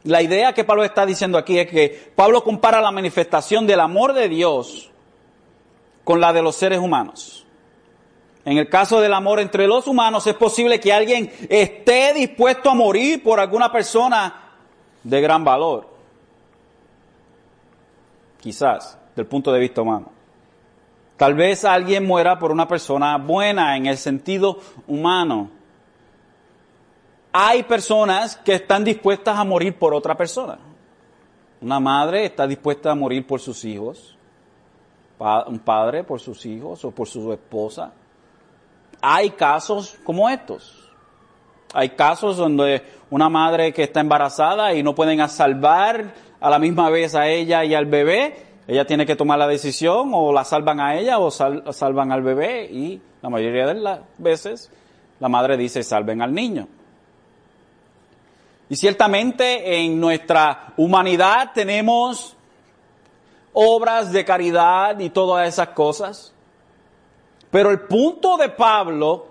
La 0.04 0.22
idea 0.22 0.54
que 0.54 0.64
Pablo 0.64 0.82
está 0.82 1.04
diciendo 1.04 1.36
aquí 1.36 1.58
es 1.58 1.70
que 1.70 2.12
Pablo 2.14 2.42
compara 2.42 2.80
la 2.80 2.90
manifestación 2.90 3.66
del 3.66 3.80
amor 3.80 4.14
de 4.14 4.28
Dios 4.28 4.90
con 6.04 6.20
la 6.20 6.32
de 6.32 6.42
los 6.42 6.56
seres 6.56 6.78
humanos. 6.78 7.46
En 8.44 8.56
el 8.56 8.70
caso 8.70 9.00
del 9.00 9.12
amor 9.12 9.40
entre 9.40 9.66
los 9.66 9.86
humanos 9.86 10.26
es 10.26 10.34
posible 10.34 10.80
que 10.80 10.92
alguien 10.92 11.30
esté 11.48 12.14
dispuesto 12.14 12.70
a 12.70 12.74
morir 12.74 13.22
por 13.22 13.38
alguna 13.38 13.70
persona 13.70 14.34
de 15.02 15.20
gran 15.20 15.44
valor. 15.44 15.88
Quizás, 18.40 18.98
del 19.14 19.26
punto 19.26 19.52
de 19.52 19.60
vista 19.60 19.82
humano. 19.82 20.10
Tal 21.18 21.34
vez 21.34 21.66
alguien 21.66 22.06
muera 22.06 22.38
por 22.38 22.50
una 22.50 22.66
persona 22.66 23.18
buena 23.18 23.76
en 23.76 23.84
el 23.84 23.98
sentido 23.98 24.58
humano 24.86 25.59
hay 27.32 27.62
personas 27.62 28.36
que 28.36 28.54
están 28.54 28.84
dispuestas 28.84 29.38
a 29.38 29.44
morir 29.44 29.78
por 29.78 29.94
otra 29.94 30.16
persona. 30.16 30.58
Una 31.60 31.78
madre 31.78 32.24
está 32.24 32.46
dispuesta 32.46 32.90
a 32.90 32.94
morir 32.94 33.26
por 33.26 33.40
sus 33.40 33.64
hijos, 33.64 34.16
un 35.46 35.58
padre 35.58 36.02
por 36.02 36.18
sus 36.18 36.44
hijos 36.46 36.84
o 36.84 36.90
por 36.90 37.06
su 37.06 37.32
esposa. 37.32 37.92
Hay 39.02 39.30
casos 39.30 39.98
como 40.04 40.28
estos. 40.28 40.88
Hay 41.72 41.90
casos 41.90 42.36
donde 42.36 42.82
una 43.10 43.28
madre 43.28 43.72
que 43.72 43.84
está 43.84 44.00
embarazada 44.00 44.74
y 44.74 44.82
no 44.82 44.94
pueden 44.94 45.26
salvar 45.28 46.14
a 46.40 46.50
la 46.50 46.58
misma 46.58 46.90
vez 46.90 47.14
a 47.14 47.28
ella 47.28 47.64
y 47.64 47.74
al 47.74 47.86
bebé, 47.86 48.46
ella 48.66 48.86
tiene 48.86 49.06
que 49.06 49.14
tomar 49.14 49.38
la 49.38 49.46
decisión 49.46 50.10
o 50.14 50.32
la 50.32 50.44
salvan 50.44 50.80
a 50.80 50.96
ella 50.96 51.18
o 51.18 51.30
salvan 51.30 52.12
al 52.12 52.22
bebé 52.22 52.64
y 52.64 53.00
la 53.20 53.28
mayoría 53.28 53.66
de 53.66 53.74
las 53.74 54.00
veces 54.18 54.70
la 55.20 55.28
madre 55.28 55.56
dice 55.56 55.82
salven 55.82 56.22
al 56.22 56.32
niño. 56.32 56.66
Y 58.70 58.76
ciertamente 58.76 59.82
en 59.82 59.98
nuestra 59.98 60.72
humanidad 60.76 61.50
tenemos 61.52 62.36
obras 63.52 64.12
de 64.12 64.24
caridad 64.24 64.96
y 65.00 65.10
todas 65.10 65.48
esas 65.48 65.70
cosas. 65.70 66.32
Pero 67.50 67.72
el 67.72 67.80
punto 67.80 68.36
de 68.36 68.48
Pablo 68.48 69.26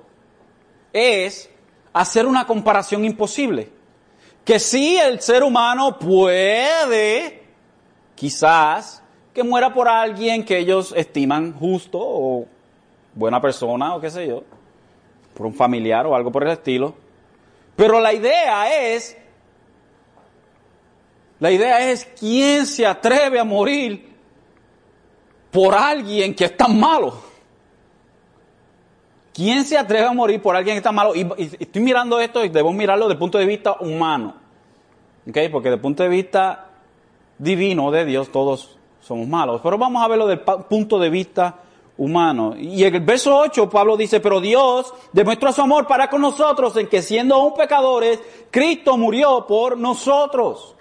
es 0.92 1.50
hacer 1.94 2.26
una 2.26 2.46
comparación 2.46 3.06
imposible. 3.06 3.72
Que 4.44 4.60
sí, 4.60 4.98
el 4.98 5.22
ser 5.22 5.44
humano 5.44 5.98
puede, 5.98 7.44
quizás, 8.16 9.02
que 9.34 9.42
muera 9.42 9.74
por 9.74 9.88
alguien 9.88 10.44
que 10.44 10.58
ellos 10.58 10.94
estiman 10.98 11.54
justo 11.54 11.98
o 12.02 12.46
buena 13.14 13.40
persona 13.40 13.96
o 13.96 14.02
qué 14.02 14.10
sé 14.10 14.28
yo, 14.28 14.44
por 15.34 15.46
un 15.46 15.54
familiar 15.54 16.06
o 16.08 16.14
algo 16.14 16.30
por 16.30 16.44
el 16.44 16.52
estilo. 16.52 16.94
Pero 17.78 18.02
la 18.02 18.12
idea 18.12 18.94
es 18.94 19.16
la 21.40 21.52
idea 21.52 21.90
es 21.90 22.06
quién 22.20 22.66
se 22.66 22.86
atreve 22.86 23.40
a 23.40 23.44
morir 23.44 24.10
por 25.52 25.74
alguien 25.74 26.36
que 26.36 26.46
es 26.46 26.58
tan 26.58 26.80
malo. 26.80 27.14
¿Quién 29.34 29.64
se 29.64 29.78
atreve 29.78 30.06
a 30.06 30.12
morir 30.12 30.42
por 30.42 30.56
alguien 30.56 30.76
que 30.76 30.80
está 30.80 30.92
malo? 30.92 31.16
Y, 31.16 31.26
estoy 31.60 31.82
mirando 31.82 32.20
esto 32.20 32.44
y 32.44 32.50
debo 32.50 32.74
mirarlo 32.74 33.06
desde 33.06 33.14
el 33.14 33.20
punto 33.20 33.38
de 33.38 33.46
vista 33.46 33.78
humano. 33.80 34.36
Porque 35.24 35.70
desde 35.70 35.76
el 35.76 35.82
punto 35.82 36.04
de 36.04 36.10
vista 36.10 36.72
divino 37.38 37.90
de 37.90 38.04
Dios 38.04 38.32
todos 38.32 38.78
somos 39.00 39.28
malos. 39.28 39.62
Pero 39.64 39.78
vamos 39.78 40.04
a 40.04 40.08
verlo 40.10 40.28
desde 40.28 40.44
el 40.44 40.64
punto 40.66 41.00
de 41.00 41.10
vista 41.10 41.56
humano. 41.98 42.56
Y 42.58 42.84
en 42.84 42.96
el 42.96 43.02
verso 43.02 43.38
8 43.38 43.70
Pablo 43.70 43.96
dice, 43.96 44.20
pero 44.20 44.42
Dios 44.42 44.94
demuestra 45.14 45.54
su 45.54 45.62
amor 45.62 45.88
para 45.88 46.10
con 46.10 46.20
nosotros 46.20 46.76
en 46.76 46.88
que 46.88 47.02
siendo 47.02 47.36
aún 47.36 47.54
pecadores, 47.54 48.20
Cristo 48.52 48.98
murió 48.98 49.46
por 49.48 49.78
nosotros. 49.78 50.76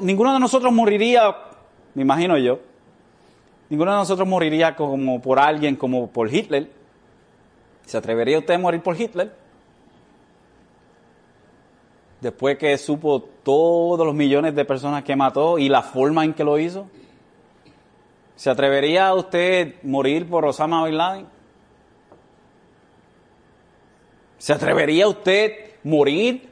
Ninguno 0.00 0.32
de 0.32 0.40
nosotros 0.40 0.72
moriría, 0.72 1.36
me 1.94 2.02
imagino 2.02 2.36
yo, 2.38 2.60
ninguno 3.70 3.92
de 3.92 3.98
nosotros 3.98 4.26
moriría 4.26 4.74
como 4.76 5.22
por 5.22 5.38
alguien 5.38 5.76
como 5.76 6.08
por 6.08 6.32
Hitler, 6.32 6.68
¿Se 7.86 7.98
atrevería 7.98 8.38
usted 8.38 8.54
a 8.54 8.58
morir 8.58 8.82
por 8.82 8.98
Hitler? 8.98 9.32
Después 12.20 12.56
que 12.56 12.76
supo 12.78 13.20
todos 13.20 14.06
los 14.06 14.14
millones 14.14 14.54
de 14.54 14.64
personas 14.64 15.04
que 15.04 15.14
mató 15.14 15.58
y 15.58 15.68
la 15.68 15.82
forma 15.82 16.24
en 16.24 16.32
que 16.32 16.44
lo 16.44 16.58
hizo. 16.58 16.88
¿Se 18.36 18.48
atrevería 18.48 19.12
usted 19.14 19.74
a 19.74 19.86
morir 19.86 20.28
por 20.28 20.44
Osama 20.46 20.84
Bin 20.86 20.96
Laden? 20.96 21.26
¿Se 24.38 24.52
atrevería 24.52 25.06
usted 25.06 25.52
a 25.52 25.88
morir 25.88 26.48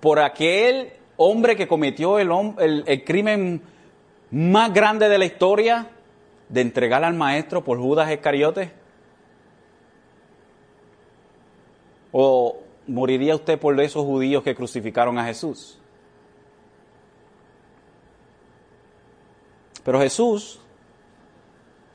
por 0.00 0.18
aquel 0.18 0.94
hombre 1.16 1.56
que 1.56 1.68
cometió 1.68 2.18
el, 2.18 2.84
el, 2.86 3.04
crimen 3.04 3.62
más 4.30 4.72
grande 4.72 5.08
de 5.08 5.18
la 5.18 5.24
historia 5.24 5.88
de 6.48 6.60
entregar 6.60 7.04
al 7.04 7.14
maestro 7.14 7.62
por 7.64 7.78
Judas 7.78 8.10
Iscariote? 8.10 8.72
¿O 12.12 12.58
moriría 12.86 13.34
usted 13.34 13.58
por 13.58 13.78
esos 13.80 14.04
judíos 14.04 14.42
que 14.42 14.54
crucificaron 14.54 15.18
a 15.18 15.24
Jesús? 15.24 15.78
Pero 19.84 20.00
Jesús, 20.00 20.60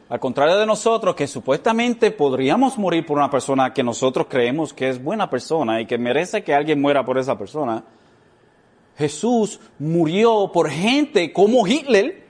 al 0.10 0.20
contrario 0.20 0.58
de 0.58 0.66
nosotros, 0.66 1.16
que 1.16 1.28
supuestamente 1.28 2.12
podríamos 2.12 2.78
morir 2.78 3.06
por 3.06 3.18
una 3.18 3.32
persona 3.32 3.74
que 3.74 3.84
nosotros 3.84 4.28
creemos 4.30 4.74
que 4.74 4.90
es 4.90 5.04
buena 5.04 5.30
persona 5.30 5.82
y 5.82 5.88
que 5.88 5.98
merece 5.98 6.44
que 6.44 6.54
alguien 6.54 6.80
muera 6.80 7.04
por 7.04 7.18
esa 7.18 7.38
persona, 7.38 7.84
Jesús 9.00 9.62
murió 9.80 10.52
por 10.54 10.70
gente 10.70 11.32
como 11.32 11.66
Hitler, 11.66 12.22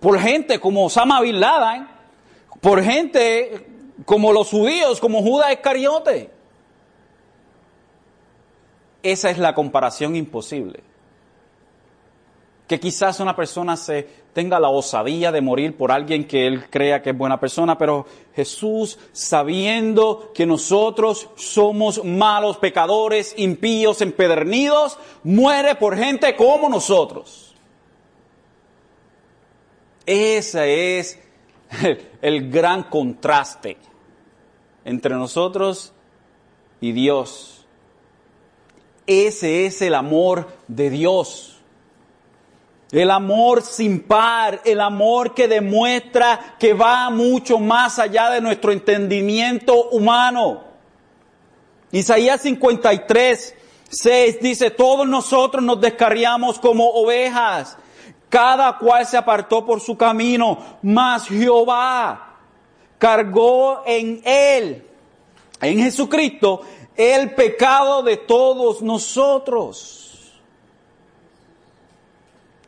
por 0.00 0.18
gente 0.18 0.58
como 0.58 0.86
Osama 0.86 1.20
Bin 1.20 1.38
Laden, 1.38 1.86
por 2.62 2.82
gente 2.82 3.66
como 4.06 4.32
los 4.32 4.48
judíos, 4.48 5.00
como 5.00 5.22
Judas 5.22 5.52
Iscariote. 5.52 6.30
Esa 9.02 9.28
es 9.28 9.36
la 9.36 9.54
comparación 9.54 10.16
imposible. 10.16 10.82
Que 12.66 12.80
quizás 12.80 13.20
una 13.20 13.36
persona 13.36 13.76
se 13.76 14.24
tenga 14.32 14.58
la 14.58 14.68
osadía 14.68 15.30
de 15.30 15.40
morir 15.40 15.76
por 15.76 15.92
alguien 15.92 16.26
que 16.26 16.46
él 16.46 16.68
crea 16.68 17.02
que 17.02 17.10
es 17.10 17.16
buena 17.16 17.38
persona, 17.38 17.78
pero 17.78 18.06
Jesús, 18.34 18.98
sabiendo 19.12 20.32
que 20.34 20.44
nosotros 20.44 21.28
somos 21.36 22.04
malos, 22.04 22.58
pecadores, 22.58 23.34
impíos, 23.36 24.00
empedernidos, 24.00 24.98
muere 25.22 25.76
por 25.76 25.96
gente 25.96 26.34
como 26.36 26.68
nosotros. 26.68 27.54
Ese 30.06 30.98
es 30.98 31.18
el 32.22 32.50
gran 32.50 32.84
contraste 32.84 33.76
entre 34.84 35.14
nosotros 35.14 35.92
y 36.80 36.92
Dios. 36.92 37.64
Ese 39.06 39.66
es 39.66 39.82
el 39.82 39.94
amor 39.94 40.48
de 40.66 40.90
Dios. 40.90 41.53
El 42.94 43.10
amor 43.10 43.62
sin 43.62 44.04
par, 44.04 44.60
el 44.64 44.80
amor 44.80 45.34
que 45.34 45.48
demuestra 45.48 46.54
que 46.60 46.74
va 46.74 47.10
mucho 47.10 47.58
más 47.58 47.98
allá 47.98 48.30
de 48.30 48.40
nuestro 48.40 48.70
entendimiento 48.70 49.88
humano. 49.88 50.62
Isaías 51.90 52.42
53, 52.42 53.54
6 53.88 54.40
dice, 54.40 54.70
todos 54.70 55.08
nosotros 55.08 55.60
nos 55.64 55.80
descarriamos 55.80 56.60
como 56.60 56.88
ovejas, 56.88 57.76
cada 58.28 58.78
cual 58.78 59.04
se 59.04 59.16
apartó 59.16 59.66
por 59.66 59.80
su 59.80 59.96
camino, 59.96 60.78
mas 60.80 61.26
Jehová 61.26 62.36
cargó 62.98 63.82
en 63.86 64.22
él, 64.24 64.86
en 65.60 65.78
Jesucristo, 65.80 66.60
el 66.96 67.34
pecado 67.34 68.04
de 68.04 68.18
todos 68.18 68.82
nosotros. 68.82 70.13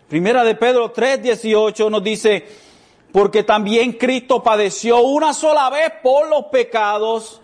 Primera 0.09 0.45
de 0.45 0.55
Pedro 0.55 0.93
3:18 0.93 1.91
nos 1.91 2.03
dice, 2.03 2.47
porque 3.13 3.43
también 3.43 3.93
Cristo 3.93 4.43
padeció 4.43 5.01
una 5.01 5.33
sola 5.35 5.69
vez 5.71 5.93
por 6.03 6.29
los 6.29 6.45
pecados, 6.47 7.41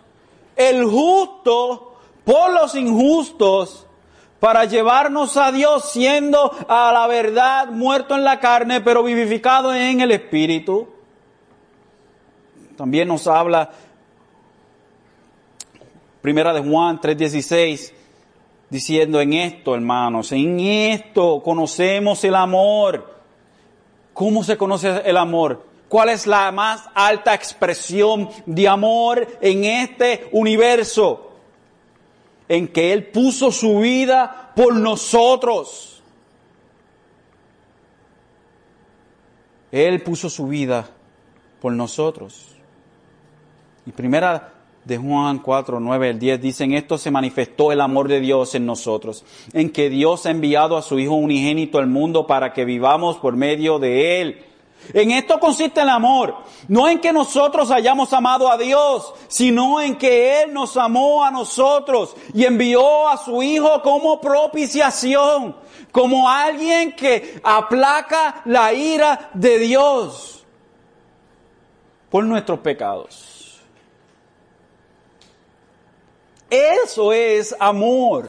el 0.54 0.84
justo 0.84 1.96
por 2.24 2.52
los 2.52 2.74
injustos, 2.74 3.86
para 4.38 4.64
llevarnos 4.64 5.36
a 5.36 5.50
Dios 5.50 5.90
siendo 5.90 6.52
a 6.68 6.92
la 6.92 7.06
verdad 7.06 7.68
muerto 7.68 8.14
en 8.14 8.24
la 8.24 8.38
carne, 8.38 8.80
pero 8.80 9.02
vivificado 9.02 9.74
en 9.74 10.00
el 10.00 10.12
Espíritu. 10.12 10.88
También 12.76 13.08
nos 13.08 13.26
habla 13.26 13.70
Primera 16.20 16.52
de 16.52 16.60
Juan 16.60 17.00
3:16, 17.00 17.92
diciendo 18.72 19.20
en 19.20 19.34
esto, 19.34 19.74
hermanos, 19.74 20.32
en 20.32 20.58
esto 20.58 21.42
conocemos 21.44 22.24
el 22.24 22.34
amor. 22.34 23.20
¿Cómo 24.14 24.42
se 24.42 24.56
conoce 24.56 25.02
el 25.04 25.18
amor? 25.18 25.66
¿Cuál 25.90 26.08
es 26.08 26.26
la 26.26 26.50
más 26.52 26.88
alta 26.94 27.34
expresión 27.34 28.30
de 28.46 28.66
amor 28.66 29.28
en 29.42 29.64
este 29.64 30.26
universo? 30.32 31.32
En 32.48 32.66
que 32.66 32.94
Él 32.94 33.08
puso 33.08 33.52
su 33.52 33.80
vida 33.80 34.52
por 34.56 34.74
nosotros. 34.74 36.02
Él 39.70 40.02
puso 40.02 40.30
su 40.30 40.46
vida 40.46 40.88
por 41.60 41.74
nosotros. 41.74 42.56
Y 43.84 43.92
primera 43.92 44.54
de 44.84 44.98
Juan 44.98 45.38
4, 45.38 45.78
9 45.78 46.08
al 46.10 46.18
10 46.18 46.40
dicen, 46.40 46.72
esto 46.72 46.98
se 46.98 47.10
manifestó 47.10 47.70
el 47.72 47.80
amor 47.80 48.08
de 48.08 48.20
Dios 48.20 48.54
en 48.54 48.66
nosotros, 48.66 49.24
en 49.52 49.70
que 49.70 49.88
Dios 49.88 50.26
ha 50.26 50.30
enviado 50.30 50.76
a 50.76 50.82
su 50.82 50.98
Hijo 50.98 51.14
unigénito 51.14 51.78
al 51.78 51.86
mundo 51.86 52.26
para 52.26 52.52
que 52.52 52.64
vivamos 52.64 53.16
por 53.18 53.36
medio 53.36 53.78
de 53.78 54.20
Él. 54.20 54.44
En 54.92 55.12
esto 55.12 55.38
consiste 55.38 55.80
el 55.80 55.88
amor, 55.88 56.34
no 56.66 56.88
en 56.88 56.98
que 56.98 57.12
nosotros 57.12 57.70
hayamos 57.70 58.12
amado 58.12 58.50
a 58.50 58.58
Dios, 58.58 59.14
sino 59.28 59.80
en 59.80 59.96
que 59.96 60.42
Él 60.42 60.52
nos 60.52 60.76
amó 60.76 61.22
a 61.22 61.30
nosotros 61.30 62.16
y 62.34 62.44
envió 62.44 63.08
a 63.08 63.16
su 63.16 63.40
Hijo 63.44 63.80
como 63.82 64.20
propiciación, 64.20 65.54
como 65.92 66.28
alguien 66.28 66.96
que 66.96 67.40
aplaca 67.44 68.42
la 68.44 68.72
ira 68.72 69.30
de 69.34 69.60
Dios 69.60 70.44
por 72.10 72.24
nuestros 72.24 72.58
pecados. 72.58 73.31
Eso 76.52 77.14
es 77.14 77.56
amor. 77.58 78.28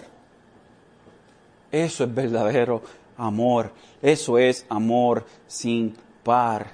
Eso 1.69 2.05
es 2.05 2.15
verdadero 2.15 2.81
amor. 3.17 3.73
Eso 4.01 4.37
es 4.37 4.65
amor 4.69 5.25
sin 5.45 5.93
par. 6.23 6.67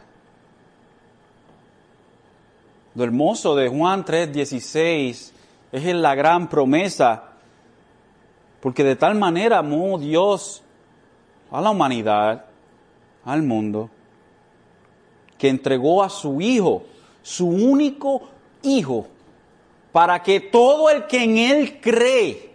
Lo 2.94 3.04
hermoso 3.04 3.56
de 3.56 3.68
Juan 3.68 4.06
3:16 4.06 5.34
es 5.72 5.96
la 5.96 6.14
gran 6.14 6.50
promesa, 6.50 7.24
porque 8.62 8.84
de 8.84 8.96
tal 8.96 9.16
manera 9.16 9.58
amó 9.58 9.98
Dios 9.98 10.62
a 11.50 11.62
la 11.62 11.72
humanidad, 11.72 12.46
al 13.26 13.42
mundo, 13.42 13.90
que 15.40 15.50
entregó 15.50 16.04
a 16.04 16.10
su 16.10 16.42
Hijo, 16.42 16.84
su 17.24 17.48
único 17.48 18.30
Hijo, 18.62 19.08
para 19.92 20.22
que 20.22 20.40
todo 20.40 20.90
el 20.90 21.08
que 21.08 21.24
en 21.24 21.38
Él 21.38 21.80
cree, 21.82 22.52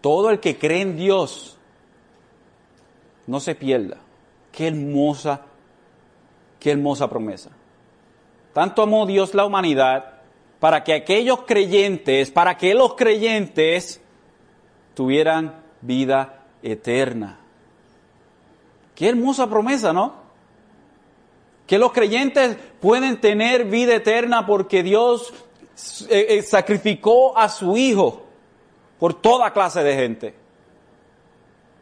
todo 0.00 0.30
el 0.30 0.40
que 0.40 0.58
cree 0.58 0.82
en 0.82 0.96
Dios, 0.96 1.58
no 3.26 3.40
se 3.40 3.54
pierda. 3.54 3.98
Qué 4.52 4.68
hermosa, 4.68 5.42
qué 6.58 6.72
hermosa 6.72 7.08
promesa. 7.08 7.50
Tanto 8.52 8.82
amó 8.82 9.06
Dios 9.06 9.34
la 9.34 9.44
humanidad 9.44 10.14
para 10.58 10.82
que 10.82 10.94
aquellos 10.94 11.40
creyentes, 11.42 12.30
para 12.30 12.56
que 12.56 12.74
los 12.74 12.94
creyentes 12.94 14.00
tuvieran 14.94 15.60
vida 15.82 16.44
eterna. 16.62 17.38
Qué 18.94 19.10
hermosa 19.10 19.48
promesa, 19.48 19.92
¿no? 19.92 20.14
Que 21.66 21.78
los 21.78 21.92
creyentes 21.92 22.56
pueden 22.80 23.20
tener 23.20 23.66
vida 23.66 23.96
eterna 23.96 24.46
porque 24.46 24.82
Dios 24.82 25.34
eh, 26.08 26.26
eh, 26.30 26.42
sacrificó 26.42 27.36
a 27.36 27.48
su 27.48 27.76
hijo 27.76 28.22
por 28.98 29.14
toda 29.14 29.52
clase 29.52 29.82
de 29.82 29.94
gente. 29.94 30.34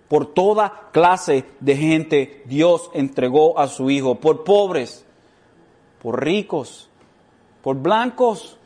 Por 0.09 0.26
toda 0.26 0.90
clase 0.92 1.45
de 1.61 1.76
gente 1.76 2.42
Dios 2.47 2.90
entregó 2.92 3.59
a 3.59 3.68
su 3.68 3.90
hijo, 3.90 4.16
por 4.16 4.45
pobres, 4.45 5.05
por 6.03 6.22
ricos, 6.22 6.90
por 7.62 7.76
blancos, 7.76 8.59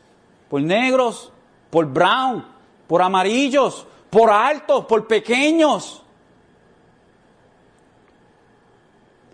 por 0.49 0.61
negros, 0.61 1.31
por 1.69 1.85
brown, 1.85 2.45
por 2.87 3.01
amarillos, 3.01 3.87
por 4.09 4.31
altos, 4.31 4.85
por 4.85 5.07
pequeños. 5.07 6.03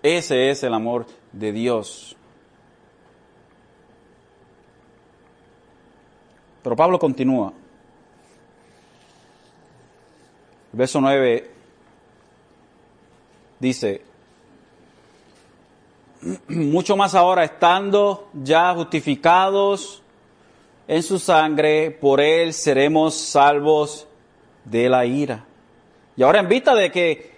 Ese 0.03 0.51
es 0.51 0.61
el 0.61 0.73
amor 0.73 1.07
de 1.31 1.51
Dios. 1.51 2.15
Pero 6.65 6.75
Pablo 6.75 6.97
continúa. 6.97 7.53
El 10.73 10.79
verso 10.79 10.99
9 10.99 11.51
dice, 13.59 14.01
mucho 16.47 16.97
más 16.97 17.13
ahora 17.13 17.43
estando 17.43 18.29
ya 18.33 18.73
justificados 18.73 20.01
en 20.87 21.03
su 21.03 21.19
sangre, 21.19 21.91
por 21.91 22.19
él 22.19 22.51
seremos 22.51 23.13
salvos 23.13 24.07
de 24.63 24.89
la 24.89 25.05
ira. 25.05 25.45
Y 26.17 26.23
ahora 26.23 26.39
en 26.39 26.49
vista 26.49 26.73
de 26.73 26.91
que 26.91 27.35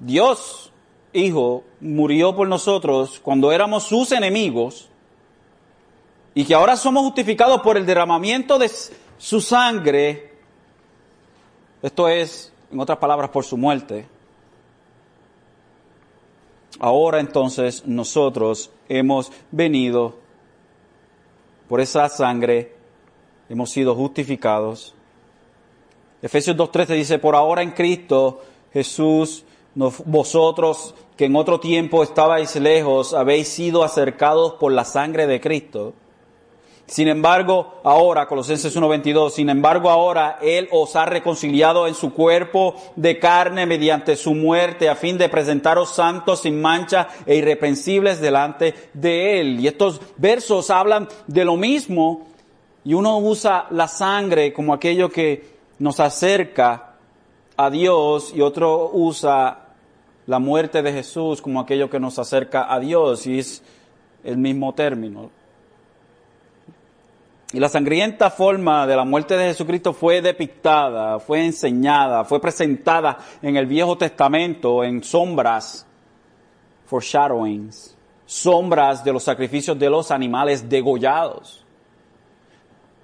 Dios, 0.00 0.70
Hijo, 1.14 1.64
murió 1.80 2.36
por 2.36 2.46
nosotros 2.46 3.20
cuando 3.20 3.52
éramos 3.52 3.84
sus 3.84 4.12
enemigos, 4.12 4.90
y 6.34 6.44
que 6.44 6.54
ahora 6.54 6.76
somos 6.76 7.04
justificados 7.04 7.60
por 7.60 7.76
el 7.76 7.86
derramamiento 7.86 8.58
de 8.58 8.70
su 9.18 9.40
sangre, 9.40 10.32
esto 11.80 12.08
es, 12.08 12.52
en 12.72 12.80
otras 12.80 12.98
palabras, 12.98 13.30
por 13.30 13.44
su 13.44 13.56
muerte, 13.56 14.06
ahora 16.80 17.20
entonces 17.20 17.86
nosotros 17.86 18.70
hemos 18.88 19.30
venido 19.52 20.16
por 21.68 21.80
esa 21.80 22.08
sangre, 22.08 22.74
hemos 23.48 23.70
sido 23.70 23.94
justificados. 23.94 24.92
Efesios 26.20 26.56
2.13 26.56 26.86
dice, 26.96 27.18
por 27.20 27.36
ahora 27.36 27.62
en 27.62 27.70
Cristo 27.70 28.42
Jesús, 28.72 29.44
vosotros 29.76 30.96
que 31.16 31.26
en 31.26 31.36
otro 31.36 31.60
tiempo 31.60 32.02
estabais 32.02 32.56
lejos, 32.56 33.14
habéis 33.14 33.46
sido 33.48 33.84
acercados 33.84 34.54
por 34.54 34.72
la 34.72 34.84
sangre 34.84 35.28
de 35.28 35.40
Cristo 35.40 35.94
sin 36.86 37.08
embargo, 37.08 37.80
ahora, 37.82 38.26
Colosenses 38.26 38.76
1.22, 38.76 39.30
sin 39.30 39.48
embargo, 39.48 39.88
ahora 39.88 40.38
Él 40.42 40.68
os 40.70 40.94
ha 40.96 41.06
reconciliado 41.06 41.86
en 41.86 41.94
su 41.94 42.12
cuerpo 42.12 42.74
de 42.94 43.18
carne 43.18 43.64
mediante 43.64 44.16
su 44.16 44.34
muerte 44.34 44.90
a 44.90 44.94
fin 44.94 45.16
de 45.16 45.30
presentaros 45.30 45.94
santos 45.94 46.42
sin 46.42 46.60
mancha 46.60 47.08
e 47.24 47.36
irreprensibles 47.36 48.20
delante 48.20 48.74
de 48.92 49.40
Él. 49.40 49.60
Y 49.60 49.66
estos 49.66 50.00
versos 50.18 50.68
hablan 50.68 51.08
de 51.26 51.46
lo 51.46 51.56
mismo 51.56 52.26
y 52.84 52.92
uno 52.92 53.18
usa 53.18 53.66
la 53.70 53.88
sangre 53.88 54.52
como 54.52 54.74
aquello 54.74 55.08
que 55.08 55.54
nos 55.78 56.00
acerca 56.00 56.96
a 57.56 57.70
Dios 57.70 58.32
y 58.34 58.42
otro 58.42 58.90
usa 58.92 59.68
la 60.26 60.38
muerte 60.38 60.82
de 60.82 60.92
Jesús 60.92 61.40
como 61.40 61.60
aquello 61.60 61.88
que 61.88 61.98
nos 62.00 62.18
acerca 62.18 62.72
a 62.72 62.78
Dios 62.78 63.26
y 63.26 63.38
es 63.38 63.62
el 64.22 64.36
mismo 64.36 64.74
término. 64.74 65.30
Y 67.54 67.60
la 67.60 67.68
sangrienta 67.68 68.32
forma 68.32 68.84
de 68.84 68.96
la 68.96 69.04
muerte 69.04 69.36
de 69.36 69.46
Jesucristo 69.46 69.92
fue 69.92 70.20
depictada, 70.20 71.20
fue 71.20 71.44
enseñada, 71.44 72.24
fue 72.24 72.40
presentada 72.40 73.16
en 73.40 73.56
el 73.56 73.66
Viejo 73.66 73.96
Testamento 73.96 74.82
en 74.82 75.04
sombras, 75.04 75.86
foreshadowings, 76.86 77.96
sombras 78.26 79.04
de 79.04 79.12
los 79.12 79.22
sacrificios 79.22 79.78
de 79.78 79.88
los 79.88 80.10
animales 80.10 80.68
degollados. 80.68 81.64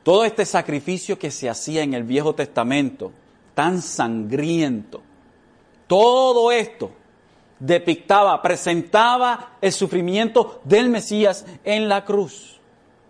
Todo 0.03 0.24
este 0.24 0.44
sacrificio 0.44 1.16
que 1.16 1.30
se 1.30 1.48
hacía 1.48 1.84
en 1.84 1.94
el 1.94 2.03
Viejo 2.03 2.34
Testamento, 2.34 3.12
tan 3.55 3.80
sangriento, 3.80 5.01
todo 5.86 6.51
esto 6.51 6.90
depictaba, 7.61 8.42
presentaba 8.42 9.53
el 9.61 9.70
sufrimiento 9.70 10.61
del 10.64 10.88
Mesías 10.88 11.46
en 11.62 11.88
la 11.88 12.05
cruz 12.05 12.59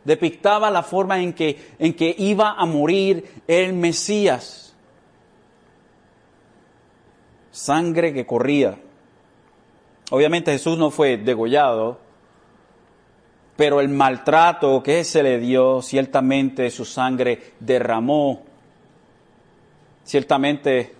depictaba 0.04 0.70
la 0.70 0.82
forma 0.82 1.20
en 1.20 1.32
que, 1.32 1.74
en 1.78 1.94
que 1.94 2.14
iba 2.18 2.52
a 2.52 2.66
morir 2.66 3.42
el 3.46 3.72
Mesías. 3.72 4.74
Sangre 7.50 8.12
que 8.12 8.26
corría. 8.26 8.78
Obviamente 10.10 10.52
Jesús 10.52 10.78
no 10.78 10.90
fue 10.90 11.16
degollado, 11.16 11.98
pero 13.56 13.80
el 13.80 13.88
maltrato 13.88 14.82
que 14.82 15.04
se 15.04 15.22
le 15.22 15.38
dio, 15.38 15.82
ciertamente 15.82 16.70
su 16.70 16.84
sangre 16.84 17.52
derramó. 17.60 18.42
Ciertamente 20.02 20.94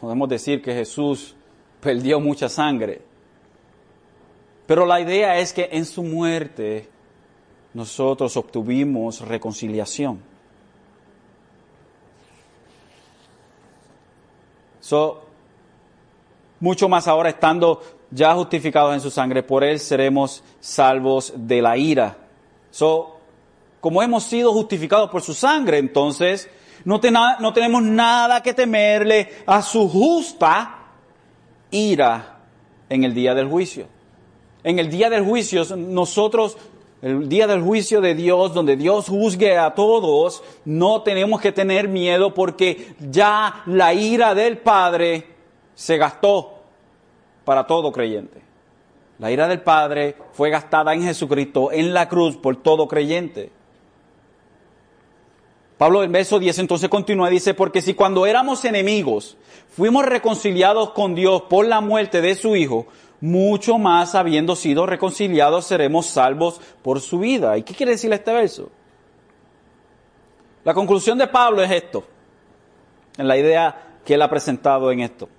podemos 0.00 0.28
decir 0.28 0.62
que 0.62 0.72
Jesús 0.72 1.36
perdió 1.80 2.20
mucha 2.20 2.48
sangre. 2.48 3.02
Pero 4.66 4.86
la 4.86 5.00
idea 5.00 5.38
es 5.38 5.52
que 5.52 5.68
en 5.72 5.84
su 5.84 6.02
muerte 6.02 6.88
nosotros 7.74 8.36
obtuvimos 8.36 9.20
reconciliación. 9.20 10.20
So, 14.80 15.22
mucho 16.60 16.88
más 16.88 17.08
ahora 17.08 17.30
estando 17.30 17.82
ya 18.10 18.34
justificados 18.34 18.94
en 18.94 19.00
su 19.00 19.10
sangre, 19.10 19.42
por 19.42 19.64
él 19.64 19.80
seremos 19.80 20.44
salvos 20.60 21.32
de 21.36 21.60
la 21.60 21.76
ira. 21.76 22.16
So, 22.70 23.18
como 23.80 24.02
hemos 24.02 24.24
sido 24.24 24.52
justificados 24.52 25.10
por 25.10 25.22
su 25.22 25.34
sangre, 25.34 25.78
entonces 25.78 26.48
no, 26.84 27.00
no 27.40 27.52
tenemos 27.52 27.82
nada 27.82 28.42
que 28.42 28.54
temerle 28.54 29.28
a 29.46 29.62
su 29.62 29.88
justa 29.88 30.78
ira 31.70 32.38
en 32.88 33.04
el 33.04 33.14
día 33.14 33.34
del 33.34 33.48
juicio. 33.48 33.88
En 34.62 34.78
el 34.78 34.90
día 34.90 35.10
del 35.10 35.24
juicio 35.24 35.64
nosotros 35.76 36.56
el 37.04 37.28
día 37.28 37.46
del 37.46 37.60
juicio 37.60 38.00
de 38.00 38.14
Dios, 38.14 38.54
donde 38.54 38.76
Dios 38.76 39.08
juzgue 39.10 39.58
a 39.58 39.74
todos, 39.74 40.42
no 40.64 41.02
tenemos 41.02 41.38
que 41.38 41.52
tener 41.52 41.86
miedo 41.86 42.32
porque 42.32 42.94
ya 42.98 43.62
la 43.66 43.92
ira 43.92 44.34
del 44.34 44.56
Padre 44.56 45.26
se 45.74 45.98
gastó 45.98 46.60
para 47.44 47.66
todo 47.66 47.92
creyente. 47.92 48.40
La 49.18 49.30
ira 49.30 49.46
del 49.48 49.60
Padre 49.60 50.16
fue 50.32 50.48
gastada 50.48 50.94
en 50.94 51.02
Jesucristo, 51.02 51.70
en 51.70 51.92
la 51.92 52.08
cruz, 52.08 52.38
por 52.38 52.56
todo 52.56 52.88
creyente. 52.88 53.52
Pablo 55.76 56.04
en 56.04 56.12
verso 56.12 56.38
10 56.38 56.60
entonces 56.60 56.88
continúa 56.88 57.28
y 57.28 57.34
dice, 57.34 57.52
porque 57.52 57.82
si 57.82 57.92
cuando 57.92 58.24
éramos 58.24 58.64
enemigos 58.64 59.36
fuimos 59.68 60.06
reconciliados 60.06 60.92
con 60.92 61.14
Dios 61.14 61.42
por 61.50 61.66
la 61.66 61.82
muerte 61.82 62.22
de 62.22 62.34
su 62.34 62.56
Hijo, 62.56 62.86
mucho 63.24 63.78
más 63.78 64.14
habiendo 64.14 64.54
sido 64.54 64.84
reconciliados 64.84 65.64
seremos 65.64 66.04
salvos 66.04 66.60
por 66.82 67.00
su 67.00 67.20
vida. 67.20 67.56
¿Y 67.56 67.62
qué 67.62 67.74
quiere 67.74 67.92
decir 67.92 68.12
este 68.12 68.30
verso? 68.34 68.70
La 70.62 70.74
conclusión 70.74 71.16
de 71.16 71.26
Pablo 71.26 71.62
es 71.62 71.70
esto, 71.70 72.04
en 73.16 73.26
la 73.26 73.38
idea 73.38 74.00
que 74.04 74.12
él 74.12 74.20
ha 74.22 74.28
presentado 74.28 74.92
en 74.92 75.00
esto. 75.00 75.30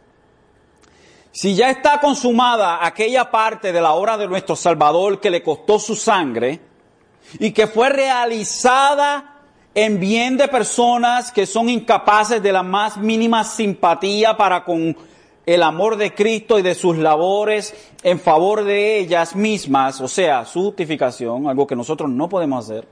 Si 1.31 1.53
ya 1.53 1.69
está 1.69 1.99
consumada 1.99 2.83
aquella 2.83 3.29
parte 3.29 3.71
de 3.71 3.81
la 3.81 3.93
obra 3.93 4.17
de 4.17 4.27
nuestro 4.27 4.55
Salvador 4.55 5.21
que 5.21 5.29
le 5.29 5.43
costó 5.43 5.77
su 5.77 5.95
sangre 5.95 6.59
y 7.37 7.51
que 7.51 7.67
fue 7.67 7.89
realizada 7.89 9.41
en 9.75 9.99
bien 9.99 10.37
de 10.37 10.47
personas 10.47 11.31
que 11.31 11.45
son 11.45 11.69
incapaces 11.69 12.41
de 12.41 12.51
la 12.51 12.63
más 12.63 12.97
mínima 12.97 13.43
simpatía 13.43 14.35
para 14.35 14.63
con 14.63 14.97
el 15.45 15.61
amor 15.61 15.97
de 15.97 16.13
Cristo 16.13 16.57
y 16.57 16.61
de 16.61 16.75
sus 16.75 16.97
labores 16.97 17.73
en 18.03 18.19
favor 18.19 18.63
de 18.63 18.97
ellas 18.97 19.35
mismas, 19.35 20.01
o 20.01 20.07
sea, 20.07 20.45
su 20.45 20.63
justificación, 20.63 21.47
algo 21.47 21.67
que 21.67 21.75
nosotros 21.75 22.09
no 22.09 22.27
podemos 22.27 22.65
hacer, 22.65 22.87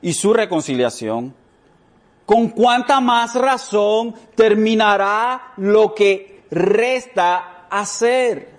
y 0.00 0.12
su 0.12 0.32
reconciliación, 0.32 1.34
con 2.26 2.48
cuánta 2.48 3.00
más 3.00 3.34
razón 3.34 4.14
terminará 4.34 5.52
lo 5.56 5.94
que 5.94 6.44
resta 6.50 7.66
hacer, 7.68 8.50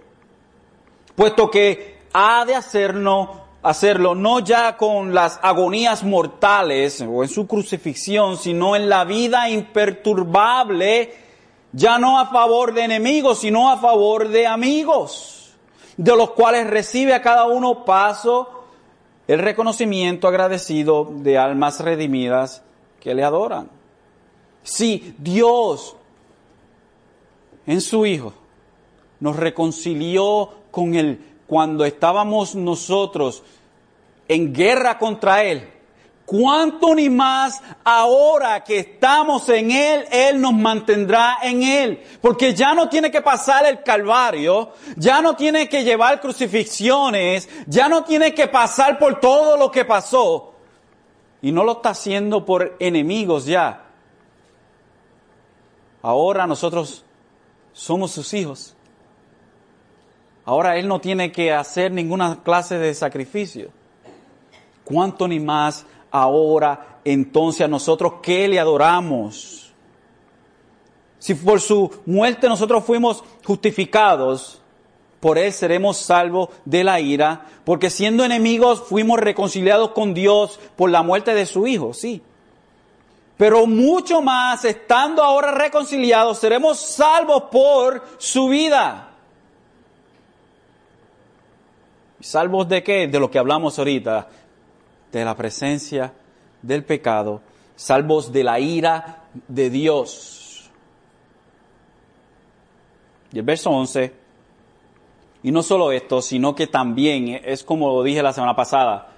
puesto 1.15 1.49
que 1.49 1.99
ha 2.13 2.45
de 2.45 2.55
hacernos, 2.55 3.30
hacerlo 3.63 4.15
no 4.15 4.39
ya 4.39 4.78
con 4.78 5.13
las 5.13 5.39
agonías 5.41 6.03
mortales 6.03 7.01
o 7.01 7.23
en 7.23 7.30
su 7.30 7.47
crucifixión, 7.47 8.38
sino 8.38 8.76
en 8.76 8.89
la 8.89 9.05
vida 9.05 9.49
imperturbable 9.49 11.24
ya 11.76 11.99
no 11.99 12.17
a 12.17 12.28
favor 12.28 12.73
de 12.73 12.84
enemigos, 12.84 13.39
sino 13.39 13.69
a 13.69 13.78
favor 13.78 14.30
de 14.30 14.47
amigos, 14.47 15.51
de 15.97 16.15
los 16.15 16.32
cuales 16.32 16.67
recibe 16.67 17.13
a 17.13 17.21
cada 17.21 17.45
uno 17.45 17.84
paso 17.84 18.63
el 19.28 19.39
reconocimiento 19.39 20.30
agradecido 20.30 21.11
de 21.11 21.38
almas 21.38 21.82
redimidas 21.82 22.63
que 23.01 23.13
le 23.13 23.26
adoran. 23.26 23.69
Si 24.63 25.15
Dios 25.17 25.97
en 27.67 27.82
su 27.82 28.05
Hijo 28.05 28.34
nos 29.19 29.36
reconcilió 29.36 30.51
con 30.71 30.95
Él 30.95 31.19
cuando 31.45 31.84
estábamos 31.84 32.55
nosotros 32.55 33.43
en 34.30 34.53
guerra 34.53 34.97
contra 34.97 35.43
Él, 35.43 35.69
cuánto 36.26 36.95
ni 36.95 37.09
más 37.09 37.61
ahora 37.84 38.63
que 38.63 38.80
estamos 38.80 39.47
en 39.49 39.71
Él, 39.71 40.05
Él 40.11 40.41
nos 40.41 40.53
mantendrá 40.53 41.38
en 41.43 41.63
Él. 41.63 42.03
Porque 42.21 42.53
ya 42.53 42.73
no 42.73 42.89
tiene 42.89 43.11
que 43.11 43.21
pasar 43.21 43.65
el 43.65 43.84
Calvario, 43.84 44.71
ya 44.97 45.21
no 45.21 45.36
tiene 45.36 45.69
que 45.69 45.84
llevar 45.84 46.19
crucifixiones, 46.19 47.47
ya 47.67 47.88
no 47.88 48.03
tiene 48.03 48.34
que 48.34 48.47
pasar 48.47 48.97
por 48.97 49.19
todo 49.19 49.57
lo 49.57 49.71
que 49.71 49.86
pasó. 49.86 50.53
Y 51.41 51.51
no 51.51 51.63
lo 51.63 51.73
está 51.73 51.89
haciendo 51.89 52.45
por 52.45 52.76
enemigos 52.80 53.45
ya. 53.45 53.84
Ahora 56.01 56.47
nosotros 56.47 57.03
somos 57.73 58.11
sus 58.11 58.34
hijos. 58.34 58.76
Ahora 60.45 60.78
Él 60.78 60.88
no 60.88 61.01
tiene 61.01 61.32
que 61.32 61.51
hacer 61.51 61.91
ninguna 61.91 62.43
clase 62.43 62.78
de 62.78 62.93
sacrificio. 62.93 63.69
¿Cuánto 64.84 65.28
ni 65.28 65.39
más 65.39 65.86
ahora 66.16 66.99
entonces 67.03 67.61
a 67.61 67.68
nosotros 67.68 68.16
que 68.22 68.47
le 68.47 68.59
adoramos? 68.59 69.74
Si 71.20 71.34
por 71.34 71.59
su 71.59 71.91
muerte 72.05 72.47
nosotros 72.47 72.84
fuimos 72.84 73.24
justificados, 73.43 74.61
por 75.20 75.38
él 75.38 75.51
seremos 75.51 75.97
salvos 75.97 76.49
de 76.66 76.84
la 76.84 76.99
ira, 76.99 77.45
porque 77.63 77.89
siendo 77.89 78.24
enemigos 78.24 78.84
fuimos 78.84 79.20
reconciliados 79.20 79.91
con 79.91 80.13
Dios 80.13 80.59
por 80.76 80.89
la 80.89 81.01
muerte 81.03 81.34
de 81.34 81.45
su 81.45 81.68
Hijo, 81.68 81.93
sí. 81.93 82.22
Pero 83.38 83.66
mucho 83.66 84.22
más, 84.22 84.63
estando 84.63 85.24
ahora 85.24 85.51
reconciliados, 85.51 86.39
seremos 86.39 86.80
salvos 86.80 87.43
por 87.51 88.03
su 88.18 88.47
vida. 88.47 89.09
¿Salvos 92.22 92.68
de 92.70 92.82
qué? 92.82 93.07
De 93.07 93.20
lo 93.20 93.30
que 93.30 93.38
hablamos 93.38 93.78
ahorita, 93.78 94.28
de 95.20 95.26
la 95.26 95.36
presencia 95.36 96.13
del 96.61 96.84
pecado, 96.84 97.41
salvos 97.76 98.32
de 98.32 98.43
la 98.43 98.59
ira 98.59 99.24
de 99.47 99.70
Dios. 99.70 100.70
Y 103.32 103.39
el 103.39 103.43
verso 103.43 103.70
11 103.70 104.26
y 105.45 105.51
no 105.51 105.61
solo 105.61 105.91
esto, 105.91 106.24
sino 106.24 106.55
que 106.55 106.66
también 106.66 107.39
es 107.45 107.63
como 107.63 107.89
lo 107.89 108.01
dije 108.01 108.24
la 108.24 108.34
semana 108.34 108.55
pasada, 108.55 109.09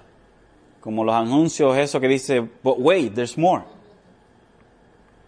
como 0.78 1.02
los 1.02 1.14
anuncios, 1.14 1.74
eso 1.78 1.98
que 2.00 2.06
dice, 2.06 2.40
but 2.62 2.76
wait, 2.76 3.14
there's 3.14 3.38
more. 3.38 3.64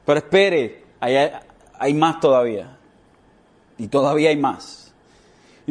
Pero 0.05 0.19
espere, 0.19 0.85
hay, 1.01 1.31
hay 1.79 1.95
más 1.95 2.21
todavía. 2.21 2.77
Y 3.79 3.89
todavía 3.89 4.29
hay 4.29 4.37
más. 4.37 4.90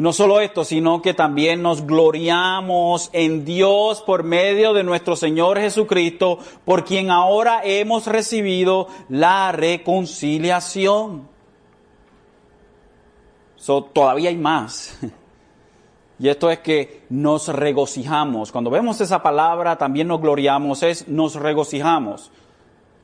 No 0.00 0.14
solo 0.14 0.40
esto, 0.40 0.64
sino 0.64 1.02
que 1.02 1.12
también 1.12 1.60
nos 1.60 1.86
gloriamos 1.86 3.10
en 3.12 3.44
Dios 3.44 4.00
por 4.00 4.22
medio 4.22 4.72
de 4.72 4.82
nuestro 4.82 5.14
Señor 5.14 5.60
Jesucristo, 5.60 6.38
por 6.64 6.86
quien 6.86 7.10
ahora 7.10 7.60
hemos 7.64 8.06
recibido 8.06 8.88
la 9.10 9.52
reconciliación. 9.52 11.28
So, 13.56 13.84
todavía 13.84 14.30
hay 14.30 14.38
más. 14.38 14.98
Y 16.18 16.28
esto 16.28 16.50
es 16.50 16.58
que 16.58 17.02
nos 17.08 17.48
regocijamos. 17.48 18.52
Cuando 18.52 18.68
vemos 18.68 19.00
esa 19.00 19.22
palabra, 19.22 19.78
también 19.78 20.06
nos 20.06 20.20
gloriamos, 20.20 20.82
es 20.82 21.08
nos 21.08 21.34
regocijamos. 21.34 22.30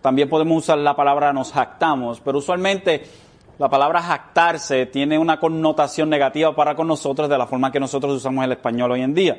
También 0.02 0.28
podemos 0.28 0.64
usar 0.64 0.76
la 0.76 0.94
palabra 0.94 1.32
nos 1.32 1.50
jactamos, 1.50 2.20
pero 2.20 2.38
usualmente 2.38 3.06
la 3.58 3.68
palabra 3.70 4.02
jactarse 4.02 4.86
tiene 4.86 5.18
una 5.18 5.40
connotación 5.40 6.10
negativa 6.10 6.54
para 6.54 6.74
con 6.74 6.86
nosotros 6.86 7.28
de 7.28 7.38
la 7.38 7.46
forma 7.46 7.72
que 7.72 7.80
nosotros 7.80 8.14
usamos 8.14 8.44
el 8.44 8.52
español 8.52 8.92
hoy 8.92 9.02
en 9.02 9.14
día. 9.14 9.38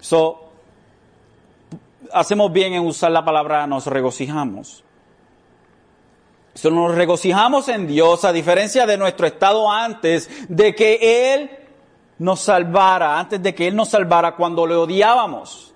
So, 0.00 0.48
hacemos 2.12 2.52
bien 2.52 2.72
en 2.72 2.86
usar 2.86 3.10
la 3.10 3.24
palabra 3.24 3.66
nos 3.66 3.86
regocijamos. 3.86 4.82
So, 6.54 6.70
nos 6.70 6.94
regocijamos 6.94 7.68
en 7.68 7.86
Dios 7.86 8.24
a 8.24 8.32
diferencia 8.32 8.86
de 8.86 8.96
nuestro 8.96 9.26
estado 9.26 9.70
antes 9.70 10.30
de 10.48 10.74
que 10.74 11.34
Él 11.34 11.50
nos 12.18 12.40
salvara, 12.40 13.18
antes 13.18 13.42
de 13.42 13.54
que 13.54 13.68
Él 13.68 13.76
nos 13.76 13.90
salvara 13.90 14.36
cuando 14.36 14.66
le 14.66 14.74
odiábamos. 14.74 15.74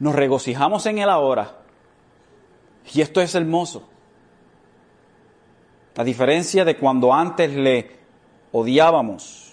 Nos 0.00 0.14
regocijamos 0.14 0.84
en 0.84 0.98
Él 0.98 1.08
ahora. 1.08 1.60
Y 2.92 3.00
esto 3.00 3.22
es 3.22 3.34
hermoso. 3.34 3.88
A 5.96 6.04
diferencia 6.04 6.64
de 6.64 6.76
cuando 6.76 7.12
antes 7.12 7.52
le 7.54 7.90
odiábamos. 8.52 9.52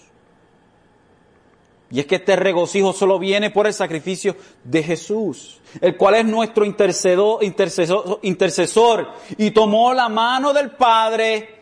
Y 1.90 2.00
es 2.00 2.06
que 2.06 2.14
este 2.16 2.36
regocijo 2.36 2.94
solo 2.94 3.18
viene 3.18 3.50
por 3.50 3.66
el 3.66 3.74
sacrificio 3.74 4.34
de 4.64 4.82
Jesús, 4.82 5.60
el 5.78 5.96
cual 5.96 6.14
es 6.14 6.24
nuestro 6.24 6.64
intercesor, 6.64 7.44
intercesor, 7.44 8.18
intercesor 8.22 9.08
y 9.36 9.50
tomó 9.50 9.92
la 9.92 10.08
mano 10.08 10.54
del 10.54 10.70
Padre 10.70 11.60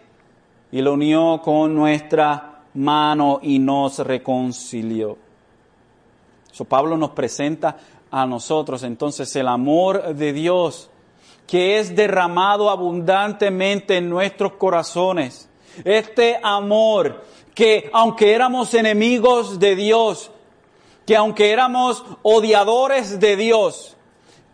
y 0.70 0.81
lo 0.81 0.93
unió 0.93 1.41
con 1.43 1.74
nuestra 1.74 2.62
mano 2.74 3.41
y 3.43 3.59
nos 3.59 3.99
reconcilió. 3.99 5.18
So, 6.53 6.64
Pablo 6.64 6.97
nos 6.97 7.11
presenta 7.11 7.76
a 8.09 8.24
nosotros 8.24 8.85
entonces 8.85 9.35
el 9.35 9.49
amor 9.49 10.14
de 10.14 10.33
Dios 10.33 10.91
que 11.51 11.81
es 11.81 11.97
derramado 11.97 12.71
abundantemente 12.71 13.97
en 13.97 14.09
nuestros 14.09 14.53
corazones. 14.53 15.49
Este 15.83 16.39
amor 16.41 17.25
que 17.57 17.91
aunque 17.93 18.33
éramos 18.35 18.73
enemigos 18.73 19.59
de 19.59 19.75
Dios, 19.75 20.31
que 21.05 21.17
aunque 21.17 21.51
éramos 21.51 22.05
odiadores 22.23 23.19
de 23.19 23.35
Dios, 23.35 23.97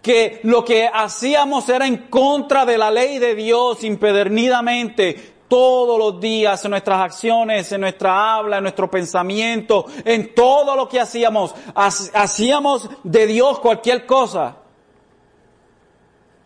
que 0.01 0.41
lo 0.45 0.65
que 0.65 0.89
hacíamos 0.89 1.69
era 1.69 1.87
en 1.87 2.09
contra 2.09 2.65
de 2.65 2.79
la 2.79 2.91
ley 2.91 3.19
de 3.19 3.35
Dios 3.35 3.85
impedernidamente, 3.85 5.35
todos 5.49 5.99
los 5.99 6.19
días, 6.19 6.65
en 6.65 6.71
nuestras 6.71 7.01
acciones, 7.01 7.71
en 7.73 7.83
nuestra 7.83 8.37
habla, 8.37 8.57
en 8.57 8.63
nuestro 8.63 8.91
pensamiento, 8.91 9.85
en 10.03 10.35
todo 10.35 10.75
lo 10.75 10.89
que 10.89 10.99
hacíamos. 10.99 11.55
Hacíamos 11.75 12.89
de 13.05 13.27
Dios 13.27 13.59
cualquier 13.59 14.07
cosa. 14.07 14.57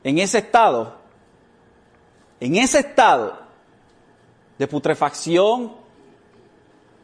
En 0.02 0.18
ese 0.18 0.38
estado, 0.38 0.94
en 2.40 2.56
ese 2.56 2.80
estado 2.80 3.38
de 4.58 4.66
putrefacción, 4.66 5.72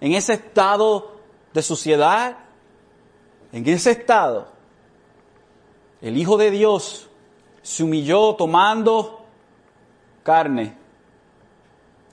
en 0.01 0.13
ese 0.13 0.35
estado 0.35 1.17
de 1.53 1.63
suciedad, 1.63 2.37
en 3.53 3.67
ese 3.69 3.93
estado, 3.93 4.49
el 6.01 6.17
Hijo 6.17 6.37
de 6.37 6.51
Dios 6.51 7.09
se 7.63 7.83
humilló 7.83 8.35
tomando 8.35 9.25
carne 10.23 10.77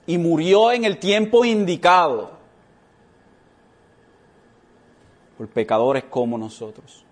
y 0.06 0.18
murió 0.18 0.72
en 0.72 0.84
el 0.84 0.98
tiempo 0.98 1.44
indicado 1.44 2.32
por 5.36 5.48
pecadores 5.48 6.04
como 6.04 6.38
nosotros. 6.38 7.04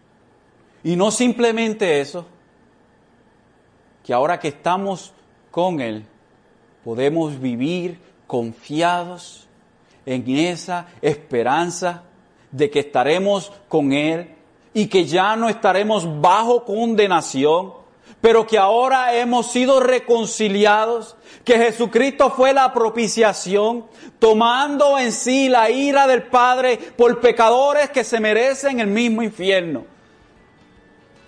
Y 0.85 0.97
no 0.97 1.11
simplemente 1.11 2.01
eso, 2.01 2.27
que 4.05 4.13
ahora 4.13 4.39
que 4.39 4.49
estamos 4.49 5.13
con 5.51 5.81
Él, 5.81 6.05
podemos 6.85 7.41
vivir 7.41 7.99
confiados 8.27 9.47
en 10.07 10.29
esa 10.29 10.87
esperanza 11.01 12.03
de 12.51 12.71
que 12.71 12.81
estaremos 12.81 13.53
con 13.69 13.93
Él 13.93 14.35
y 14.75 14.87
que 14.87 15.05
ya 15.05 15.37
no 15.37 15.49
estaremos 15.49 16.21
bajo 16.21 16.65
condenación, 16.65 17.75
pero 18.21 18.47
que 18.47 18.59
ahora 18.59 19.15
hemos 19.17 19.51
sido 19.51 19.81
reconciliados, 19.81 21.17
que 21.45 21.59
Jesucristo 21.59 22.31
fue 22.31 22.53
la 22.53 22.73
propiciación, 22.73 23.87
tomando 24.19 24.99
en 24.99 25.13
sí 25.13 25.49
la 25.49 25.71
ira 25.71 26.07
del 26.07 26.25
Padre 26.25 26.79
por 26.97 27.21
pecadores 27.21 27.91
que 27.91 28.05
se 28.05 28.21
merecen 28.21 28.81
el 28.81 28.87
mismo 28.87 29.23
infierno. 29.23 29.85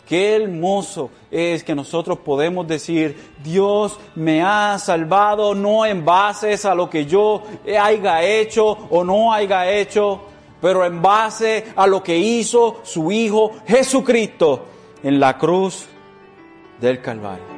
Qué 0.06 0.36
hermoso 0.36 1.10
es 1.30 1.64
que 1.64 1.74
nosotros 1.74 2.18
podemos 2.18 2.66
decir, 2.66 3.32
Dios 3.42 3.98
me 4.14 4.42
ha 4.42 4.78
salvado 4.78 5.54
no 5.54 5.86
en 5.86 6.04
bases 6.04 6.64
a 6.64 6.74
lo 6.74 6.90
que 6.90 7.06
yo 7.06 7.42
haya 7.80 8.22
hecho 8.22 8.66
o 8.90 9.02
no 9.02 9.32
haya 9.32 9.70
hecho, 9.70 10.20
pero 10.60 10.84
en 10.84 11.00
base 11.00 11.64
a 11.74 11.86
lo 11.86 12.02
que 12.02 12.18
hizo 12.18 12.80
su 12.82 13.10
Hijo 13.10 13.52
Jesucristo 13.66 14.64
en 15.02 15.18
la 15.18 15.38
cruz 15.38 15.86
del 16.80 17.00
Calvario. 17.00 17.53